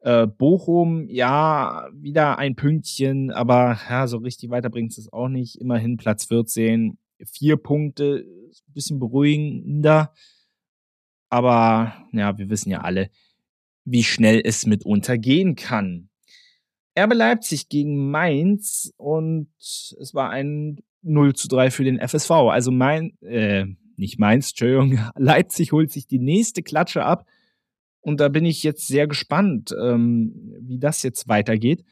[0.00, 5.56] Äh, Bochum, ja, wieder ein Pünktchen, aber ja, so richtig weiterbringt es auch nicht.
[5.56, 8.24] Immerhin Platz 14, vier Punkte,
[8.68, 10.12] bisschen beruhigender.
[11.28, 13.10] Aber ja, wir wissen ja alle,
[13.84, 16.08] wie schnell es mitunter gehen kann.
[16.94, 22.30] Erbe Leipzig gegen Mainz und es war ein 0 zu 3 für den FSV.
[22.30, 27.26] Also mein, äh, nicht Mainz, Entschuldigung, Leipzig holt sich die nächste Klatsche ab.
[28.00, 31.84] Und da bin ich jetzt sehr gespannt, ähm, wie das jetzt weitergeht.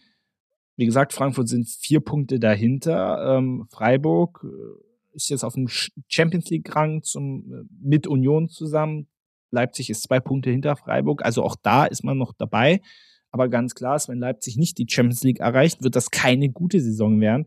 [0.77, 3.37] Wie gesagt, Frankfurt sind vier Punkte dahinter.
[3.37, 5.69] Ähm, Freiburg äh, ist jetzt auf dem
[6.09, 9.09] Champions League-Rang äh, mit Union zusammen.
[9.51, 11.25] Leipzig ist zwei Punkte hinter Freiburg.
[11.25, 12.81] Also auch da ist man noch dabei.
[13.31, 16.81] Aber ganz klar ist, wenn Leipzig nicht die Champions League erreicht, wird das keine gute
[16.81, 17.47] Saison werden.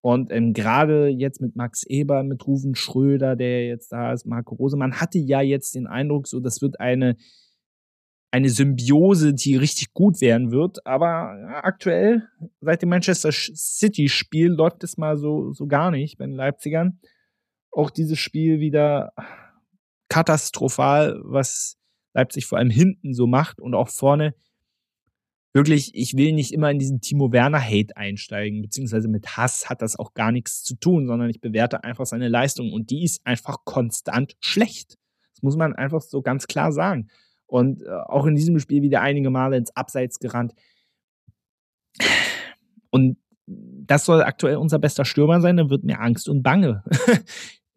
[0.00, 4.54] Und ähm, gerade jetzt mit Max Eber, mit Ruven Schröder, der jetzt da ist, Marco
[4.54, 7.16] Rose, man hatte ja jetzt den Eindruck, so das wird eine,
[8.30, 10.86] eine Symbiose, die richtig gut werden wird.
[10.86, 12.22] Aber aktuell,
[12.60, 17.00] seit dem Manchester City-Spiel, läuft es mal so, so gar nicht bei den Leipzigern.
[17.72, 19.12] Auch dieses Spiel wieder
[20.08, 21.76] katastrophal, was
[22.14, 24.34] Leipzig vor allem hinten so macht und auch vorne.
[25.52, 29.80] Wirklich, ich will nicht immer in diesen Timo Werner Hate einsteigen, beziehungsweise mit Hass hat
[29.80, 33.26] das auch gar nichts zu tun, sondern ich bewerte einfach seine Leistung und die ist
[33.26, 34.98] einfach konstant schlecht.
[35.34, 37.08] Das muss man einfach so ganz klar sagen.
[37.46, 40.52] Und äh, auch in diesem Spiel wieder einige Male ins Abseits gerannt.
[42.90, 46.82] Und das soll aktuell unser bester Stürmer sein, dann wird mir Angst und Bange.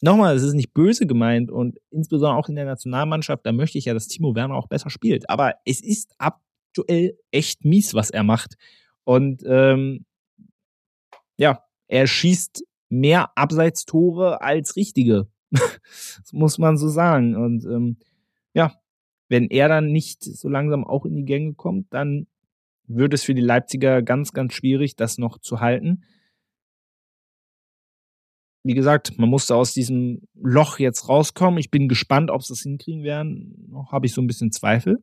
[0.00, 3.86] Nochmal, es ist nicht böse gemeint und insbesondere auch in der Nationalmannschaft, da möchte ich
[3.86, 5.28] ja, dass Timo Werner auch besser spielt.
[5.28, 8.54] Aber es ist aktuell echt mies, was er macht.
[9.02, 10.04] Und ähm,
[11.36, 15.26] ja, er schießt mehr Abseitstore als richtige.
[15.50, 17.34] das muss man so sagen.
[17.34, 17.96] Und ähm,
[18.54, 18.74] ja,
[19.28, 22.28] wenn er dann nicht so langsam auch in die Gänge kommt, dann
[22.86, 26.04] wird es für die Leipziger ganz, ganz schwierig, das noch zu halten
[28.68, 31.58] wie gesagt, man musste aus diesem Loch jetzt rauskommen.
[31.58, 33.66] Ich bin gespannt, ob sie es hinkriegen werden.
[33.70, 35.02] Noch habe ich so ein bisschen Zweifel.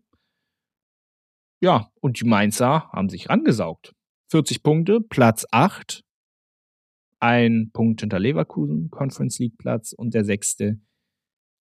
[1.61, 3.95] Ja, und die Mainzer haben sich rangesaugt.
[4.29, 6.03] 40 Punkte, Platz 8.
[7.19, 10.79] Ein Punkt hinter Leverkusen, Conference League Platz und der sechste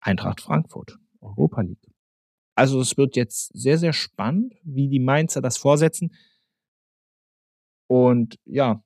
[0.02, 1.88] Eintracht Frankfurt, Europa League.
[2.54, 6.14] Also es wird jetzt sehr, sehr spannend, wie die Mainzer das vorsetzen.
[7.88, 8.84] Und ja,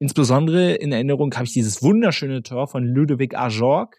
[0.00, 3.96] Insbesondere in Erinnerung habe ich dieses wunderschöne Tor von Ludovic Ajorg.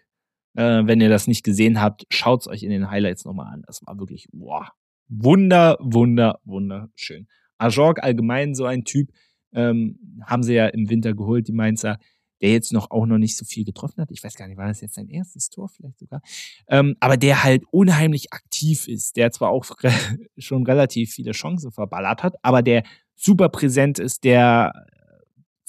[0.55, 3.63] Äh, wenn ihr das nicht gesehen habt, schaut es euch in den Highlights nochmal an.
[3.67, 4.67] Das war wirklich, wow,
[5.09, 7.27] wunder, wunder, wunderschön.
[7.57, 9.11] Ajorg allgemein so ein Typ,
[9.53, 11.97] ähm, haben sie ja im Winter geholt, die Mainzer,
[12.41, 14.11] der jetzt noch auch noch nicht so viel getroffen hat.
[14.11, 16.21] Ich weiß gar nicht, war das jetzt sein erstes Tor vielleicht sogar?
[16.67, 19.65] Ähm, aber der halt unheimlich aktiv ist, der zwar auch
[20.37, 22.83] schon relativ viele Chancen verballert hat, aber der
[23.15, 24.71] super präsent ist, der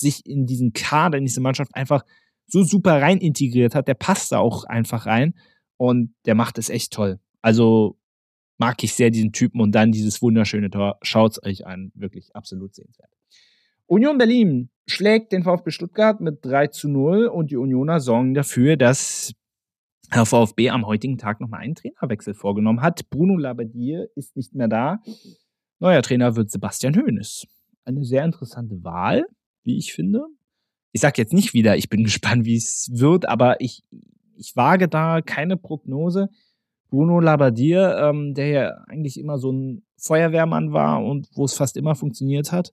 [0.00, 2.04] sich in diesen Kader, in diese Mannschaft einfach
[2.46, 3.88] so super rein integriert hat.
[3.88, 5.34] Der passt da auch einfach rein
[5.76, 7.20] und der macht es echt toll.
[7.42, 7.96] Also
[8.58, 10.98] mag ich sehr diesen Typen und dann dieses wunderschöne Tor.
[11.02, 11.92] Schaut's euch an.
[11.94, 13.10] Wirklich absolut sehenswert.
[13.86, 18.76] Union Berlin schlägt den VfB Stuttgart mit 3 zu 0 und die Unioner sorgen dafür,
[18.76, 19.32] dass
[20.10, 23.08] Herr VfB am heutigen Tag nochmal einen Trainerwechsel vorgenommen hat.
[23.10, 24.98] Bruno Labbadia ist nicht mehr da.
[25.78, 27.46] Neuer Trainer wird Sebastian Hoeneß.
[27.84, 29.24] Eine sehr interessante Wahl
[29.64, 30.26] wie ich finde.
[30.92, 33.84] Ich sage jetzt nicht wieder, ich bin gespannt, wie es wird, aber ich,
[34.36, 36.28] ich wage da keine Prognose.
[36.88, 41.76] Bruno Labbadia, ähm, der ja eigentlich immer so ein Feuerwehrmann war und wo es fast
[41.76, 42.72] immer funktioniert hat.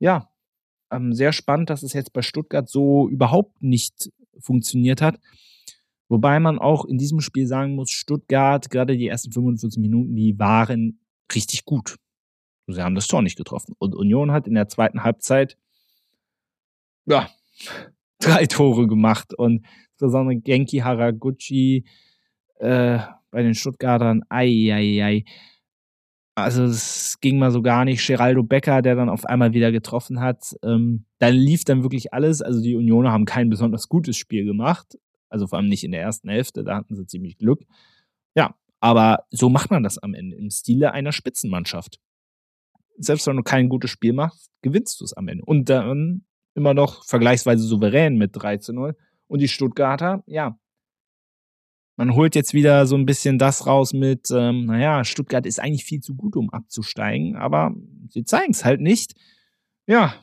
[0.00, 0.28] Ja,
[0.90, 5.18] ähm, sehr spannend, dass es jetzt bei Stuttgart so überhaupt nicht funktioniert hat.
[6.08, 10.38] Wobei man auch in diesem Spiel sagen muss, Stuttgart, gerade die ersten 45 Minuten, die
[10.38, 11.00] waren
[11.34, 11.96] richtig gut.
[12.66, 13.74] Sie haben das Tor nicht getroffen.
[13.78, 15.56] Und Union hat in der zweiten Halbzeit,
[17.06, 17.28] ja,
[18.20, 19.34] drei Tore gemacht.
[19.34, 21.84] Und insbesondere Genki Haraguchi
[22.58, 22.98] äh,
[23.30, 25.24] bei den Stuttgartern, ei, ei, ei.
[26.34, 28.06] Also es ging mal so gar nicht.
[28.06, 30.56] Geraldo Becker, der dann auf einmal wieder getroffen hat.
[30.62, 32.40] Ähm, da lief dann wirklich alles.
[32.40, 34.98] Also die Unioner haben kein besonders gutes Spiel gemacht.
[35.28, 37.62] Also vor allem nicht in der ersten Hälfte, da hatten sie ziemlich Glück.
[38.34, 42.00] Ja, aber so macht man das am Ende im Stile einer Spitzenmannschaft.
[42.98, 45.44] Selbst wenn du kein gutes Spiel machst, gewinnst du es am Ende.
[45.44, 48.96] Und dann immer noch vergleichsweise souverän mit 3 zu 0.
[49.26, 50.58] Und die Stuttgarter, ja,
[51.96, 55.84] man holt jetzt wieder so ein bisschen das raus mit, ähm, naja, Stuttgart ist eigentlich
[55.84, 57.74] viel zu gut, um abzusteigen, aber
[58.08, 59.14] sie zeigen es halt nicht.
[59.86, 60.14] Ja.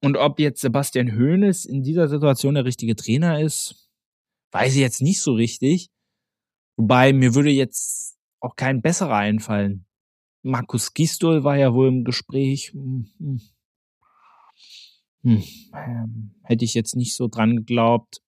[0.00, 3.88] Und ob jetzt Sebastian Hoeneß in dieser Situation der richtige Trainer ist,
[4.52, 5.90] weiß ich jetzt nicht so richtig.
[6.76, 9.86] Wobei mir würde jetzt auch kein besserer einfallen.
[10.42, 12.74] Markus Gistol war ja wohl im Gespräch.
[15.24, 15.38] Hm, hm.
[15.38, 15.42] Hm,
[15.74, 18.20] ähm, hätte ich jetzt nicht so dran geglaubt.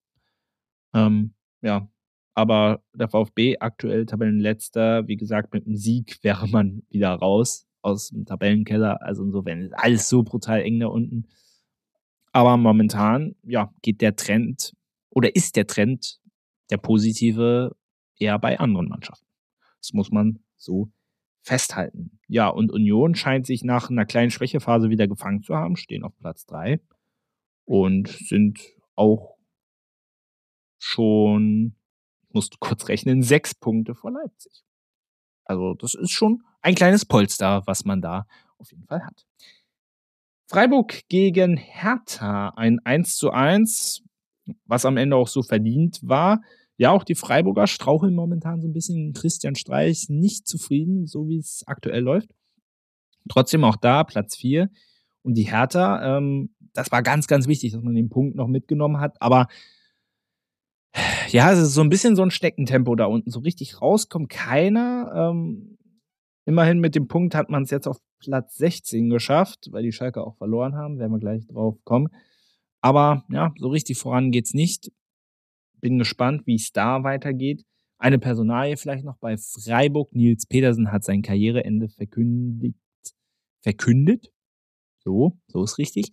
[0.95, 1.89] Ähm, ja,
[2.35, 8.09] aber der VfB aktuell Tabellenletzter, wie gesagt, mit einem Sieg wäre man wieder raus aus
[8.09, 9.01] dem Tabellenkeller.
[9.03, 11.27] Also insofern ist alles so brutal eng da unten.
[12.33, 14.75] Aber momentan, ja, geht der Trend
[15.11, 16.21] oder ist der Trend
[16.71, 17.77] der positive
[18.19, 19.27] eher bei anderen Mannschaften.
[19.81, 20.91] Das muss man so
[21.47, 22.19] festhalten.
[22.27, 26.17] Ja, und Union scheint sich nach einer kleinen Schwächephase wieder gefangen zu haben, stehen auf
[26.19, 26.81] Platz drei
[27.65, 28.59] und sind
[28.97, 29.37] auch
[30.79, 31.77] schon,
[32.29, 34.65] ich musste kurz rechnen, sechs Punkte vor Leipzig.
[35.45, 38.27] Also das ist schon ein kleines Polster, was man da
[38.59, 39.25] auf jeden Fall hat.
[40.49, 44.03] Freiburg gegen Hertha, ein 1 zu 1
[44.65, 46.41] was am Ende auch so verdient war.
[46.79, 51.39] Ja, auch die Freiburger straucheln momentan so ein bisschen Christian Streich nicht zufrieden, so wie
[51.39, 52.31] es aktuell läuft.
[53.29, 54.71] Trotzdem auch da Platz vier
[55.23, 59.01] Und die Hertha, ähm, das war ganz, ganz wichtig, dass man den Punkt noch mitgenommen
[59.01, 59.21] hat.
[59.21, 59.49] Aber
[61.31, 63.31] ja, es ist so ein bisschen so ein Steckentempo da unten.
[63.31, 65.13] So richtig rauskommt keiner.
[65.15, 65.79] Ähm,
[66.45, 70.23] immerhin mit dem Punkt hat man es jetzt auf Platz 16 geschafft, weil die Schalke
[70.23, 70.99] auch verloren haben.
[70.99, 72.09] Werden wir gleich drauf kommen.
[72.81, 74.93] Aber ja, so richtig voran geht's nicht.
[75.81, 77.65] Bin gespannt, wie es da weitergeht.
[77.99, 80.15] Eine Personalie vielleicht noch bei Freiburg.
[80.15, 82.79] Nils Petersen hat sein Karriereende verkündigt.
[83.63, 84.33] Verkündet.
[84.99, 86.13] So, so ist richtig.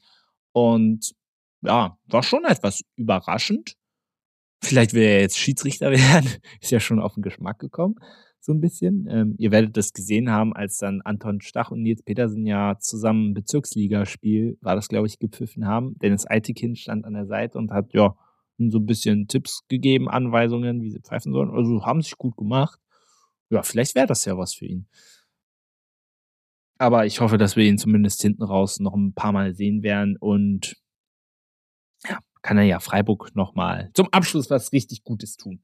[0.54, 1.14] Und
[1.62, 3.76] ja, war schon etwas überraschend.
[4.62, 6.30] Vielleicht will er jetzt Schiedsrichter werden.
[6.62, 7.96] Ist ja schon auf den Geschmack gekommen
[8.44, 9.08] so ein bisschen.
[9.10, 13.34] Ähm, ihr werdet das gesehen haben, als dann Anton Stach und Nils Petersen ja zusammen
[13.34, 15.96] Bezirksligaspiel, war das, glaube ich, gepfiffen haben.
[16.00, 18.16] Dennis Eitekin stand an der Seite und hat, ja,
[18.58, 21.52] so ein bisschen Tipps gegeben, Anweisungen, wie sie pfeifen sollen.
[21.52, 22.80] Also haben sich gut gemacht.
[23.50, 24.88] Ja, vielleicht wäre das ja was für ihn.
[26.78, 30.18] Aber ich hoffe, dass wir ihn zumindest hinten raus noch ein paar Mal sehen werden
[30.18, 30.76] und
[32.08, 35.64] ja, kann er ja Freiburg nochmal zum Abschluss was richtig Gutes tun.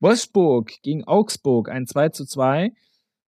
[0.00, 2.72] Wolfsburg gegen Augsburg, ein 2 zu 2.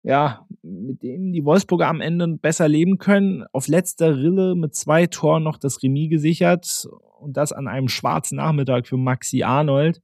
[0.05, 3.45] Ja, mit dem die Wolfsburger am Ende besser leben können.
[3.53, 6.87] Auf letzter Rille mit zwei Toren noch das Remis gesichert
[7.19, 10.03] und das an einem schwarzen Nachmittag für Maxi Arnold.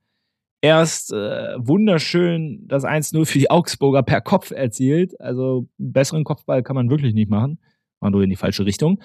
[0.62, 5.20] Erst äh, wunderschön das 1-0 für die Augsburger per Kopf erzielt.
[5.20, 7.60] Also besseren Kopfball kann man wirklich nicht machen.
[8.00, 9.02] War nur in die falsche Richtung.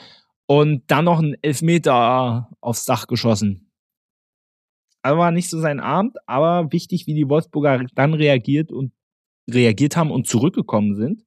[0.47, 3.65] Und dann noch ein Elfmeter aufs Dach geschossen
[5.05, 8.91] aber war nicht so sein Abend, aber wichtig, wie die Wolfsburger dann reagiert und
[9.49, 11.23] reagiert haben und zurückgekommen sind.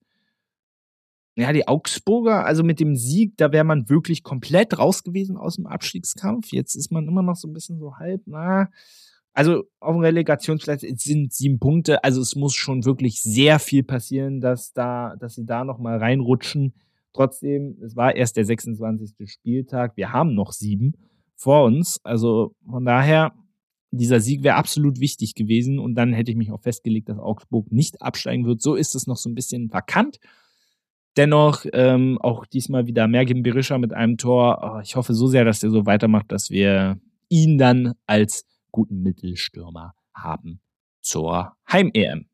[1.37, 5.54] Ja, die Augsburger, also mit dem Sieg, da wäre man wirklich komplett raus gewesen aus
[5.54, 6.50] dem Abstiegskampf.
[6.50, 8.70] Jetzt ist man immer noch so ein bisschen so halb, na.
[9.34, 12.03] Also auf dem Relegationsplatz sind sieben Punkte.
[12.03, 15.99] Also es muss schon wirklich sehr viel passieren, dass da, dass sie da noch mal
[15.99, 16.74] reinrutschen.
[17.12, 19.30] Trotzdem, es war erst der 26.
[19.30, 19.97] Spieltag.
[19.97, 20.95] Wir haben noch sieben
[21.36, 22.01] vor uns.
[22.03, 23.32] Also von daher,
[23.91, 27.72] dieser Sieg wäre absolut wichtig gewesen und dann hätte ich mich auch festgelegt, dass Augsburg
[27.72, 28.61] nicht absteigen wird.
[28.61, 30.18] So ist es noch so ein bisschen vakant.
[31.16, 34.61] Dennoch ähm, auch diesmal wieder Mergim Berisha mit einem Tor.
[34.62, 39.03] Oh, ich hoffe so sehr, dass der so weitermacht, dass wir ihn dann als guten
[39.03, 40.61] Mittelstürmer haben
[41.01, 42.26] zur Heim-EM.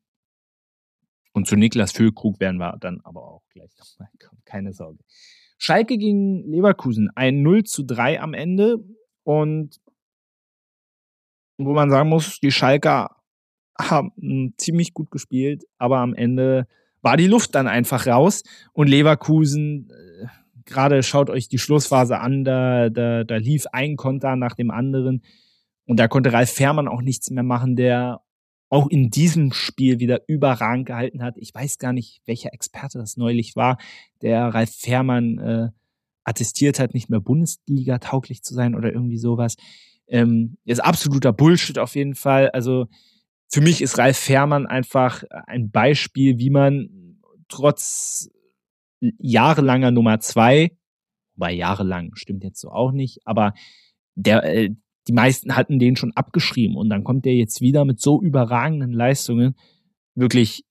[1.33, 4.41] Und zu Niklas Füllkrug werden wir dann aber auch gleich nochmal kommen.
[4.45, 4.99] Keine Sorge.
[5.57, 7.09] Schalke gegen Leverkusen.
[7.15, 8.77] Ein 0 zu 3 am Ende.
[9.23, 9.81] Und
[11.57, 13.15] wo man sagen muss, die Schalker
[13.79, 16.67] haben ziemlich gut gespielt, aber am Ende
[17.01, 18.43] war die Luft dann einfach raus
[18.73, 20.27] und Leverkusen, äh,
[20.65, 25.21] gerade schaut euch die Schlussphase an, da, da, da lief ein Konter nach dem anderen
[25.85, 28.21] und da konnte Ralf Fährmann auch nichts mehr machen, der
[28.69, 31.37] auch in diesem Spiel wieder überragend gehalten hat.
[31.37, 33.77] Ich weiß gar nicht, welcher Experte das neulich war,
[34.21, 35.69] der Ralf Fährmann äh,
[36.23, 39.55] attestiert hat, nicht mehr Bundesliga tauglich zu sein oder irgendwie sowas.
[40.07, 42.49] Ähm, ist absoluter Bullshit auf jeden Fall.
[42.49, 42.87] Also
[43.47, 48.29] für mich ist Ralf Fährmann einfach ein Beispiel, wie man trotz
[48.99, 50.71] jahrelanger Nummer zwei,
[51.35, 53.53] wobei jahrelang stimmt jetzt so auch nicht, aber
[54.15, 54.71] der, äh,
[55.07, 58.91] die meisten hatten den schon abgeschrieben und dann kommt der jetzt wieder mit so überragenden
[58.91, 59.55] Leistungen.
[60.15, 60.63] Wirklich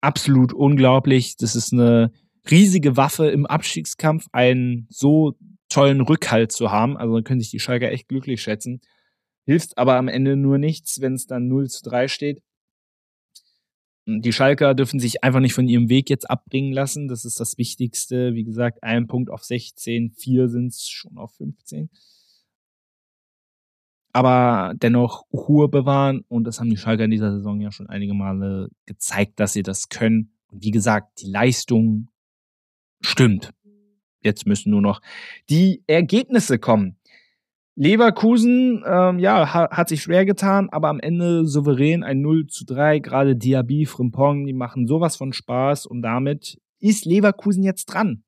[0.00, 1.36] absolut unglaublich.
[1.36, 2.10] Das ist eine
[2.50, 5.34] riesige Waffe im Abstiegskampf, einen so
[5.68, 6.96] tollen Rückhalt zu haben.
[6.96, 8.80] Also können sich die Schalker echt glücklich schätzen.
[9.46, 12.42] Hilft aber am Ende nur nichts, wenn es dann 0 zu 3 steht.
[14.06, 17.08] Die Schalker dürfen sich einfach nicht von ihrem Weg jetzt abbringen lassen.
[17.08, 18.34] Das ist das Wichtigste.
[18.34, 21.90] Wie gesagt, ein Punkt auf 16, vier sind es schon auf 15
[24.14, 26.24] aber dennoch Ruhe bewahren.
[26.28, 29.64] Und das haben die Schalker in dieser Saison ja schon einige Male gezeigt, dass sie
[29.64, 30.38] das können.
[30.46, 32.08] Und wie gesagt, die Leistung
[33.00, 33.50] stimmt.
[34.24, 35.00] Jetzt müssen nur noch
[35.50, 36.96] die Ergebnisse kommen.
[37.76, 42.64] Leverkusen, ähm, ja, hat, hat sich schwer getan, aber am Ende souverän ein 0 zu
[42.64, 43.00] 3.
[43.00, 48.22] Gerade Diaby, Frimpong, die machen sowas von Spaß und damit ist Leverkusen jetzt dran.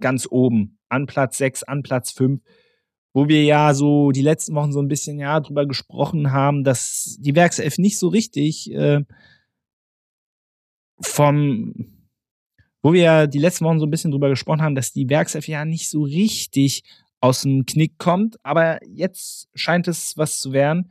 [0.00, 0.78] Ganz oben.
[0.88, 2.40] An Platz 6, an Platz 5
[3.12, 7.16] wo wir ja so die letzten Wochen so ein bisschen ja drüber gesprochen haben, dass
[7.18, 9.04] die Werkself nicht so richtig äh,
[11.00, 11.99] vom
[12.82, 15.48] wo wir ja die letzten Wochen so ein bisschen drüber gesprochen haben, dass die Werkself
[15.48, 16.82] ja nicht so richtig
[17.20, 20.90] aus dem Knick kommt, aber jetzt scheint es was zu werden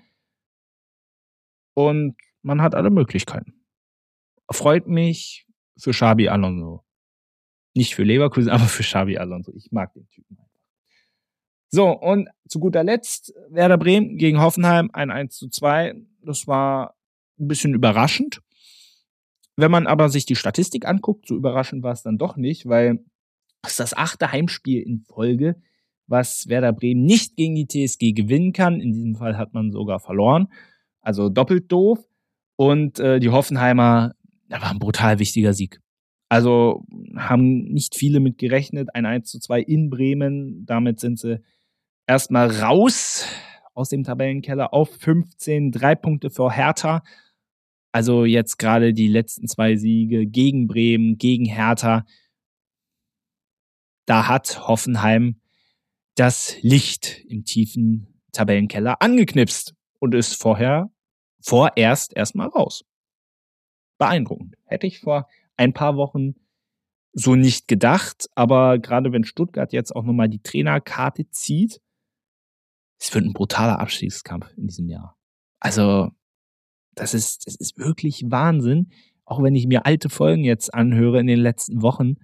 [1.74, 3.54] und man hat alle Möglichkeiten.
[4.52, 6.84] Freut mich für Xabi Alonso.
[7.74, 9.54] Nicht für Leverkusen, aber für Xabi Alonso.
[9.56, 10.38] Ich mag den Typen.
[11.72, 15.94] So, und zu guter Letzt Werder Bremen gegen Hoffenheim ein 1 zu 2.
[16.24, 16.96] Das war
[17.40, 18.42] ein bisschen überraschend.
[19.60, 23.04] Wenn man aber sich die Statistik anguckt, so überraschend war es dann doch nicht, weil
[23.62, 25.62] es das achte Heimspiel in Folge,
[26.08, 28.80] was Werder Bremen nicht gegen die TSG gewinnen kann.
[28.80, 30.48] In diesem Fall hat man sogar verloren.
[31.02, 32.00] Also doppelt doof.
[32.56, 34.14] Und äh, die Hoffenheimer,
[34.48, 35.82] da war ein brutal wichtiger Sieg.
[36.30, 36.86] Also
[37.18, 38.96] haben nicht viele mit gerechnet.
[38.96, 40.66] Ein 1 zu 2 in Bremen.
[40.66, 41.42] Damit sind sie
[42.08, 43.26] erstmal raus
[43.74, 47.04] aus dem Tabellenkeller auf 15, drei Punkte für Hertha.
[47.92, 52.06] Also jetzt gerade die letzten zwei Siege gegen Bremen, gegen Hertha.
[54.06, 55.42] Da hat Hoffenheim
[56.16, 60.92] das Licht im tiefen Tabellenkeller angeknipst und ist vorher,
[61.42, 62.84] vorerst erstmal raus.
[63.98, 64.56] Beeindruckend.
[64.66, 65.28] Hätte ich vor
[65.58, 66.36] ein paar Wochen
[67.14, 71.82] so nicht gedacht, aber gerade wenn Stuttgart jetzt auch nochmal die Trainerkarte zieht,
[73.00, 75.18] es wird ein brutaler Abstiegskampf in diesem Jahr.
[75.60, 76.12] Also,
[77.00, 78.92] das ist, das ist wirklich Wahnsinn.
[79.26, 82.16] Auch wenn ich mir alte Folgen jetzt anhöre in den letzten Wochen,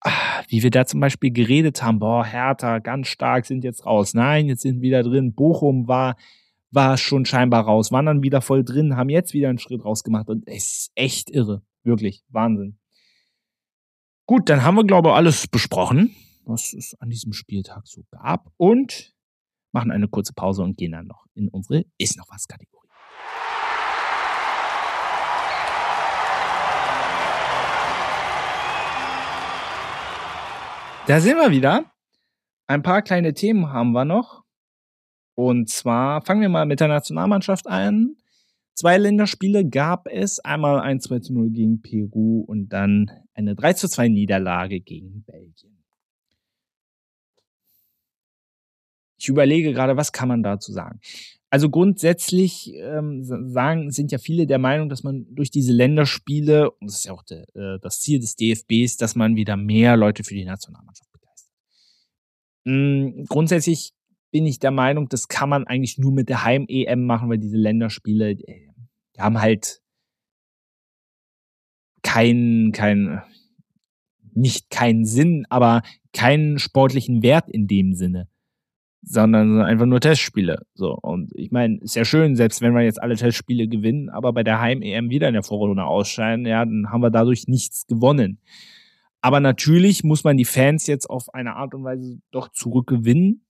[0.00, 4.14] ah, wie wir da zum Beispiel geredet haben, boah, Hertha, ganz stark, sind jetzt raus.
[4.14, 5.34] Nein, jetzt sind wieder drin.
[5.34, 6.16] Bochum war,
[6.70, 10.28] war schon scheinbar raus, waren dann wieder voll drin, haben jetzt wieder einen Schritt rausgemacht
[10.28, 11.62] und es ist echt irre.
[11.84, 12.78] Wirklich, Wahnsinn.
[14.26, 18.50] Gut, dann haben wir, glaube ich, alles besprochen, was es an diesem Spieltag so gab.
[18.56, 19.12] Und
[19.72, 22.81] machen eine kurze Pause und gehen dann noch in unsere Ist noch was Kategorie.
[31.08, 31.92] Da sind wir wieder.
[32.68, 34.44] Ein paar kleine Themen haben wir noch.
[35.34, 38.16] Und zwar fangen wir mal mit der Nationalmannschaft an.
[38.74, 40.38] Zwei Länderspiele gab es.
[40.38, 45.24] Einmal ein 2 zu 0 gegen Peru und dann eine 3 zu 2 Niederlage gegen
[45.24, 45.82] Belgien.
[49.18, 51.00] Ich überlege gerade, was kann man dazu sagen?
[51.52, 56.86] Also grundsätzlich ähm, sagen, sind ja viele der Meinung, dass man durch diese Länderspiele, und
[56.86, 60.24] das ist ja auch de, äh, das Ziel des DFBs, dass man wieder mehr Leute
[60.24, 61.54] für die Nationalmannschaft begeistert.
[62.64, 63.92] Mhm, grundsätzlich
[64.30, 67.58] bin ich der Meinung, das kann man eigentlich nur mit der Heim-EM machen, weil diese
[67.58, 68.70] Länderspiele, äh,
[69.14, 69.82] die haben halt
[72.02, 73.20] keinen, kein,
[74.32, 75.82] nicht keinen Sinn, aber
[76.14, 78.31] keinen sportlichen Wert in dem Sinne
[79.02, 80.64] sondern einfach nur Testspiele.
[80.74, 84.32] So und ich meine, ist ja schön, selbst wenn wir jetzt alle Testspiele gewinnen, aber
[84.32, 88.38] bei der Heim-EM wieder in der Vorrunde ausscheiden, ja, dann haben wir dadurch nichts gewonnen.
[89.20, 93.44] Aber natürlich muss man die Fans jetzt auf eine Art und Weise doch zurückgewinnen.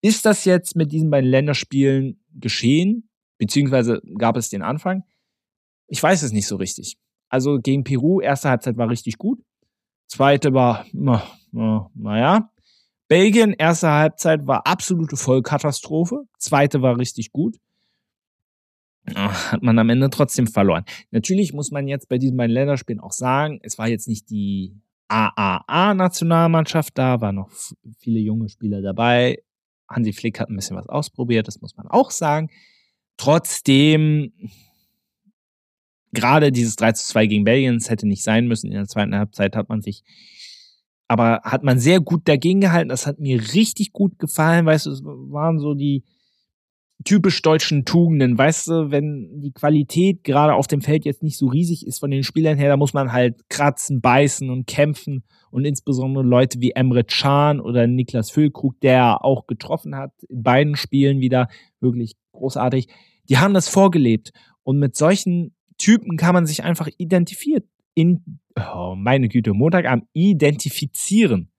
[0.00, 3.08] Ist das jetzt mit diesen beiden Länderspielen geschehen?
[3.36, 5.04] Beziehungsweise gab es den Anfang?
[5.88, 6.98] ich weiß es nicht so richtig.
[7.28, 9.42] Also gegen Peru, erste Halbzeit war richtig gut.
[10.06, 11.90] Zweite war, naja.
[11.94, 12.50] Na
[13.08, 16.24] Belgien, erste Halbzeit war absolute Vollkatastrophe.
[16.38, 17.56] Zweite war richtig gut.
[19.14, 20.84] Hat man am Ende trotzdem verloren.
[21.10, 24.74] Natürlich muss man jetzt bei diesen beiden Länderspielen auch sagen, es war jetzt nicht die
[25.08, 27.50] AAA-Nationalmannschaft da, waren noch
[27.98, 29.42] viele junge Spieler dabei.
[29.88, 32.50] Hansi Flick hat ein bisschen was ausprobiert, das muss man auch sagen.
[33.16, 34.34] Trotzdem,
[36.12, 38.66] gerade dieses 3 zu 2 gegen Belgien, es hätte nicht sein müssen.
[38.66, 40.04] In der zweiten Halbzeit hat man sich,
[41.08, 42.90] aber hat man sehr gut dagegen gehalten.
[42.90, 44.66] Das hat mir richtig gut gefallen.
[44.66, 46.04] Weißt du, es waren so die,
[47.04, 48.36] typisch deutschen Tugenden.
[48.36, 52.10] Weißt du, wenn die Qualität gerade auf dem Feld jetzt nicht so riesig ist von
[52.10, 55.24] den Spielern her, da muss man halt kratzen, beißen und kämpfen.
[55.50, 60.76] Und insbesondere Leute wie Emre Can oder Niklas Füllkrug, der auch getroffen hat, in beiden
[60.76, 61.48] Spielen wieder
[61.80, 62.88] wirklich großartig,
[63.28, 64.32] die haben das vorgelebt.
[64.62, 67.64] Und mit solchen Typen kann man sich einfach identifizieren.
[67.98, 71.50] In, oh, meine Güte, Montagabend identifizieren.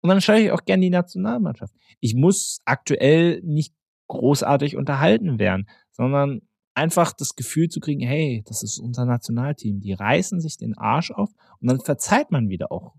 [0.00, 1.74] Und dann schaue ich auch gerne die Nationalmannschaft.
[2.00, 3.74] Ich muss aktuell nicht
[4.08, 6.40] großartig unterhalten werden, sondern
[6.74, 9.80] einfach das Gefühl zu kriegen, hey, das ist unser Nationalteam.
[9.80, 11.28] Die reißen sich den Arsch auf
[11.60, 12.94] und dann verzeiht man wieder auch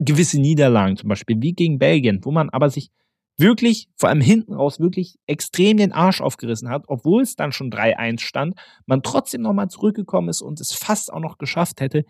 [0.00, 2.90] gewisse Niederlagen, zum Beispiel wie gegen Belgien, wo man aber sich
[3.36, 7.70] wirklich, vor allem hinten raus, wirklich extrem den Arsch aufgerissen hat, obwohl es dann schon
[7.70, 8.54] 3-1 stand,
[8.86, 12.04] man trotzdem nochmal zurückgekommen ist und es fast auch noch geschafft hätte.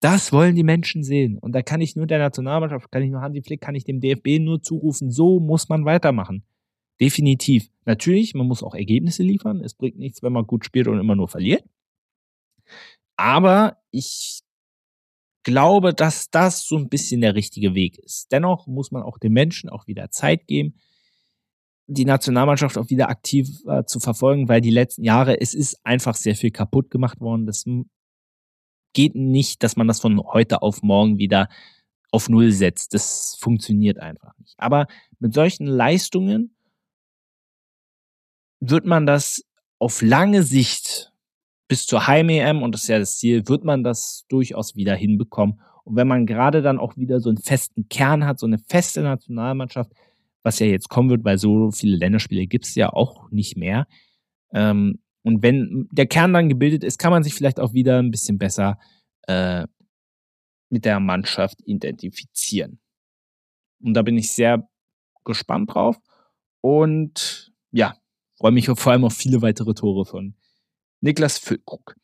[0.00, 1.36] Das wollen die Menschen sehen.
[1.38, 4.00] Und da kann ich nur der Nationalmannschaft, kann ich nur Hansi Flick, kann ich dem
[4.00, 6.44] DFB nur zurufen, so muss man weitermachen.
[7.00, 7.70] Definitiv.
[7.84, 9.60] Natürlich, man muss auch Ergebnisse liefern.
[9.60, 11.64] Es bringt nichts, wenn man gut spielt und immer nur verliert.
[13.16, 14.42] Aber ich
[15.50, 18.30] glaube, dass das so ein bisschen der richtige Weg ist.
[18.30, 20.74] Dennoch muss man auch den Menschen auch wieder Zeit geben,
[21.88, 26.14] die Nationalmannschaft auch wieder aktiv äh, zu verfolgen, weil die letzten Jahre, es ist einfach
[26.14, 27.46] sehr viel kaputt gemacht worden.
[27.46, 27.64] Das
[28.92, 31.48] geht nicht, dass man das von heute auf morgen wieder
[32.12, 32.94] auf Null setzt.
[32.94, 34.54] Das funktioniert einfach nicht.
[34.56, 34.86] Aber
[35.18, 36.54] mit solchen Leistungen
[38.60, 39.42] wird man das
[39.80, 41.09] auf lange Sicht
[41.70, 45.60] bis zur Heim-EM, und das ist ja das Ziel, wird man das durchaus wieder hinbekommen.
[45.84, 49.02] Und wenn man gerade dann auch wieder so einen festen Kern hat, so eine feste
[49.02, 49.92] Nationalmannschaft,
[50.42, 53.86] was ja jetzt kommen wird, weil so viele Länderspiele gibt's ja auch nicht mehr.
[54.52, 58.10] Ähm, und wenn der Kern dann gebildet ist, kann man sich vielleicht auch wieder ein
[58.10, 58.76] bisschen besser
[59.28, 59.64] äh,
[60.70, 62.80] mit der Mannschaft identifizieren.
[63.80, 64.68] Und da bin ich sehr
[65.24, 65.96] gespannt drauf.
[66.62, 67.94] Und ja,
[68.38, 70.34] freue mich vor allem auf viele weitere Tore von
[71.00, 71.96] Niklas Füllkrug.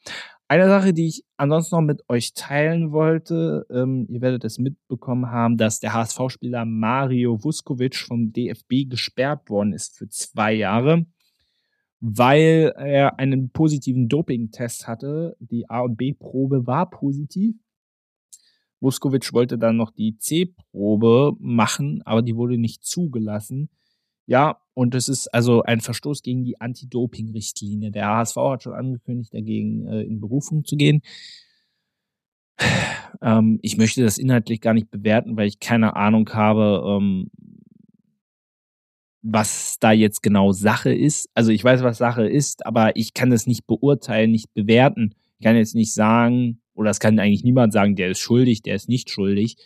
[0.49, 5.27] Eine Sache, die ich ansonsten noch mit euch teilen wollte, ähm, ihr werdet es mitbekommen
[5.27, 11.05] haben, dass der HSV-Spieler Mario Vuskovic vom DFB gesperrt worden ist für zwei Jahre,
[11.99, 15.37] weil er einen positiven Doping-Test hatte.
[15.41, 17.57] Die A- und B-Probe war positiv.
[18.79, 23.69] Vuskovic wollte dann noch die C-Probe machen, aber die wurde nicht zugelassen.
[24.27, 27.93] Ja, und es ist also ein Verstoß gegen die Anti-Doping-Richtlinie.
[27.93, 31.03] Der HSV hat schon angekündigt, dagegen äh, in Berufung zu gehen.
[33.23, 37.31] Ähm, ich möchte das inhaltlich gar nicht bewerten, weil ich keine Ahnung habe, ähm,
[39.23, 41.31] was da jetzt genau Sache ist.
[41.33, 45.15] Also ich weiß, was Sache ist, aber ich kann das nicht beurteilen, nicht bewerten.
[45.39, 48.75] Ich kann jetzt nicht sagen, oder es kann eigentlich niemand sagen, der ist schuldig, der
[48.75, 49.57] ist nicht schuldig.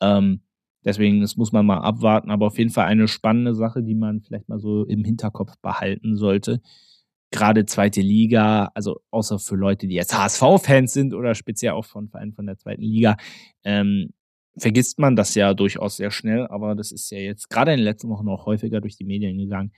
[0.00, 0.40] Ähm,
[0.84, 4.20] Deswegen, das muss man mal abwarten, aber auf jeden Fall eine spannende Sache, die man
[4.20, 6.60] vielleicht mal so im Hinterkopf behalten sollte.
[7.30, 12.08] Gerade zweite Liga, also außer für Leute, die jetzt HSV-Fans sind oder speziell auch von
[12.08, 13.16] Vereinen von der zweiten Liga,
[13.64, 14.10] ähm,
[14.56, 17.84] vergisst man das ja durchaus sehr schnell, aber das ist ja jetzt gerade in den
[17.84, 19.72] letzten Wochen auch häufiger durch die Medien gegangen.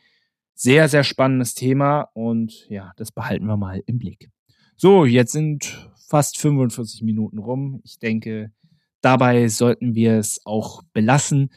[0.55, 4.31] Sehr, sehr spannendes Thema und ja, das behalten wir mal im Blick.
[4.77, 7.81] So, jetzt sind fast 45 Minuten rum.
[7.85, 8.53] Ich denke,
[9.01, 11.51] Dabei sollten wir es auch belassen,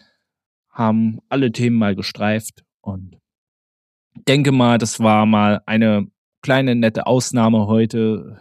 [0.70, 3.18] haben alle Themen mal gestreift und
[4.28, 6.08] denke mal, das war mal eine
[6.42, 8.40] kleine nette Ausnahme heute.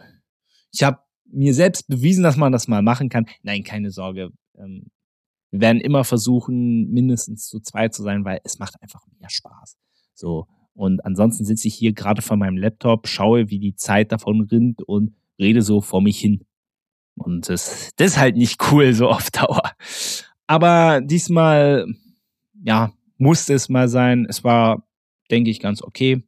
[0.71, 3.25] Ich habe mir selbst bewiesen, dass man das mal machen kann.
[3.41, 4.31] Nein, keine Sorge.
[4.57, 4.91] Ähm,
[5.51, 9.77] wir werden immer versuchen, mindestens zu zweit zu sein, weil es macht einfach mehr Spaß.
[10.13, 10.47] So.
[10.73, 14.81] Und ansonsten sitze ich hier gerade vor meinem Laptop, schaue, wie die Zeit davon rinnt
[14.81, 16.43] und rede so vor mich hin.
[17.15, 19.71] Und das, das ist halt nicht cool so auf Dauer.
[20.47, 21.85] Aber diesmal,
[22.63, 24.25] ja, musste es mal sein.
[24.27, 24.87] Es war,
[25.31, 26.23] denke ich, ganz okay.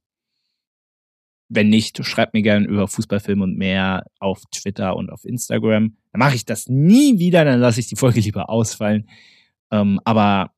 [1.47, 5.95] Wenn nicht, schreibt mir gerne über Fußballfilme und mehr auf Twitter und auf Instagram.
[6.11, 9.09] Dann mache ich das nie wieder, dann lasse ich die Folge lieber ausfallen.
[9.71, 10.55] Ähm, aber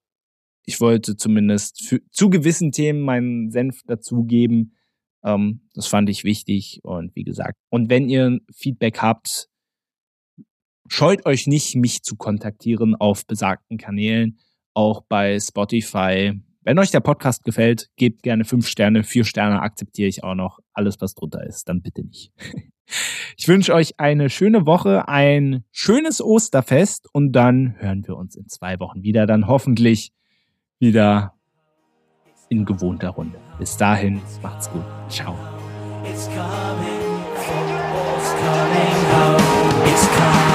[0.65, 4.75] ich wollte zumindest für, zu gewissen Themen meinen Senf dazugeben.
[5.23, 7.57] Ähm, das fand ich wichtig und wie gesagt.
[7.69, 9.49] Und wenn ihr Feedback habt,
[10.87, 14.39] scheut euch nicht, mich zu kontaktieren auf besagten Kanälen,
[14.73, 16.33] auch bei Spotify.
[16.63, 20.59] Wenn euch der Podcast gefällt, gebt gerne fünf Sterne, vier Sterne akzeptiere ich auch noch.
[20.73, 22.31] Alles, was drunter ist, dann bitte nicht.
[23.35, 28.47] Ich wünsche euch eine schöne Woche, ein schönes Osterfest und dann hören wir uns in
[28.47, 29.27] zwei Wochen wieder.
[29.27, 30.13] Dann hoffentlich
[30.79, 31.33] wieder
[32.49, 33.37] in gewohnter Runde.
[33.59, 34.85] Bis dahin, macht's gut.
[35.09, 35.35] Ciao.
[36.03, 39.89] It's coming, it's coming home.
[39.89, 40.46] It's coming.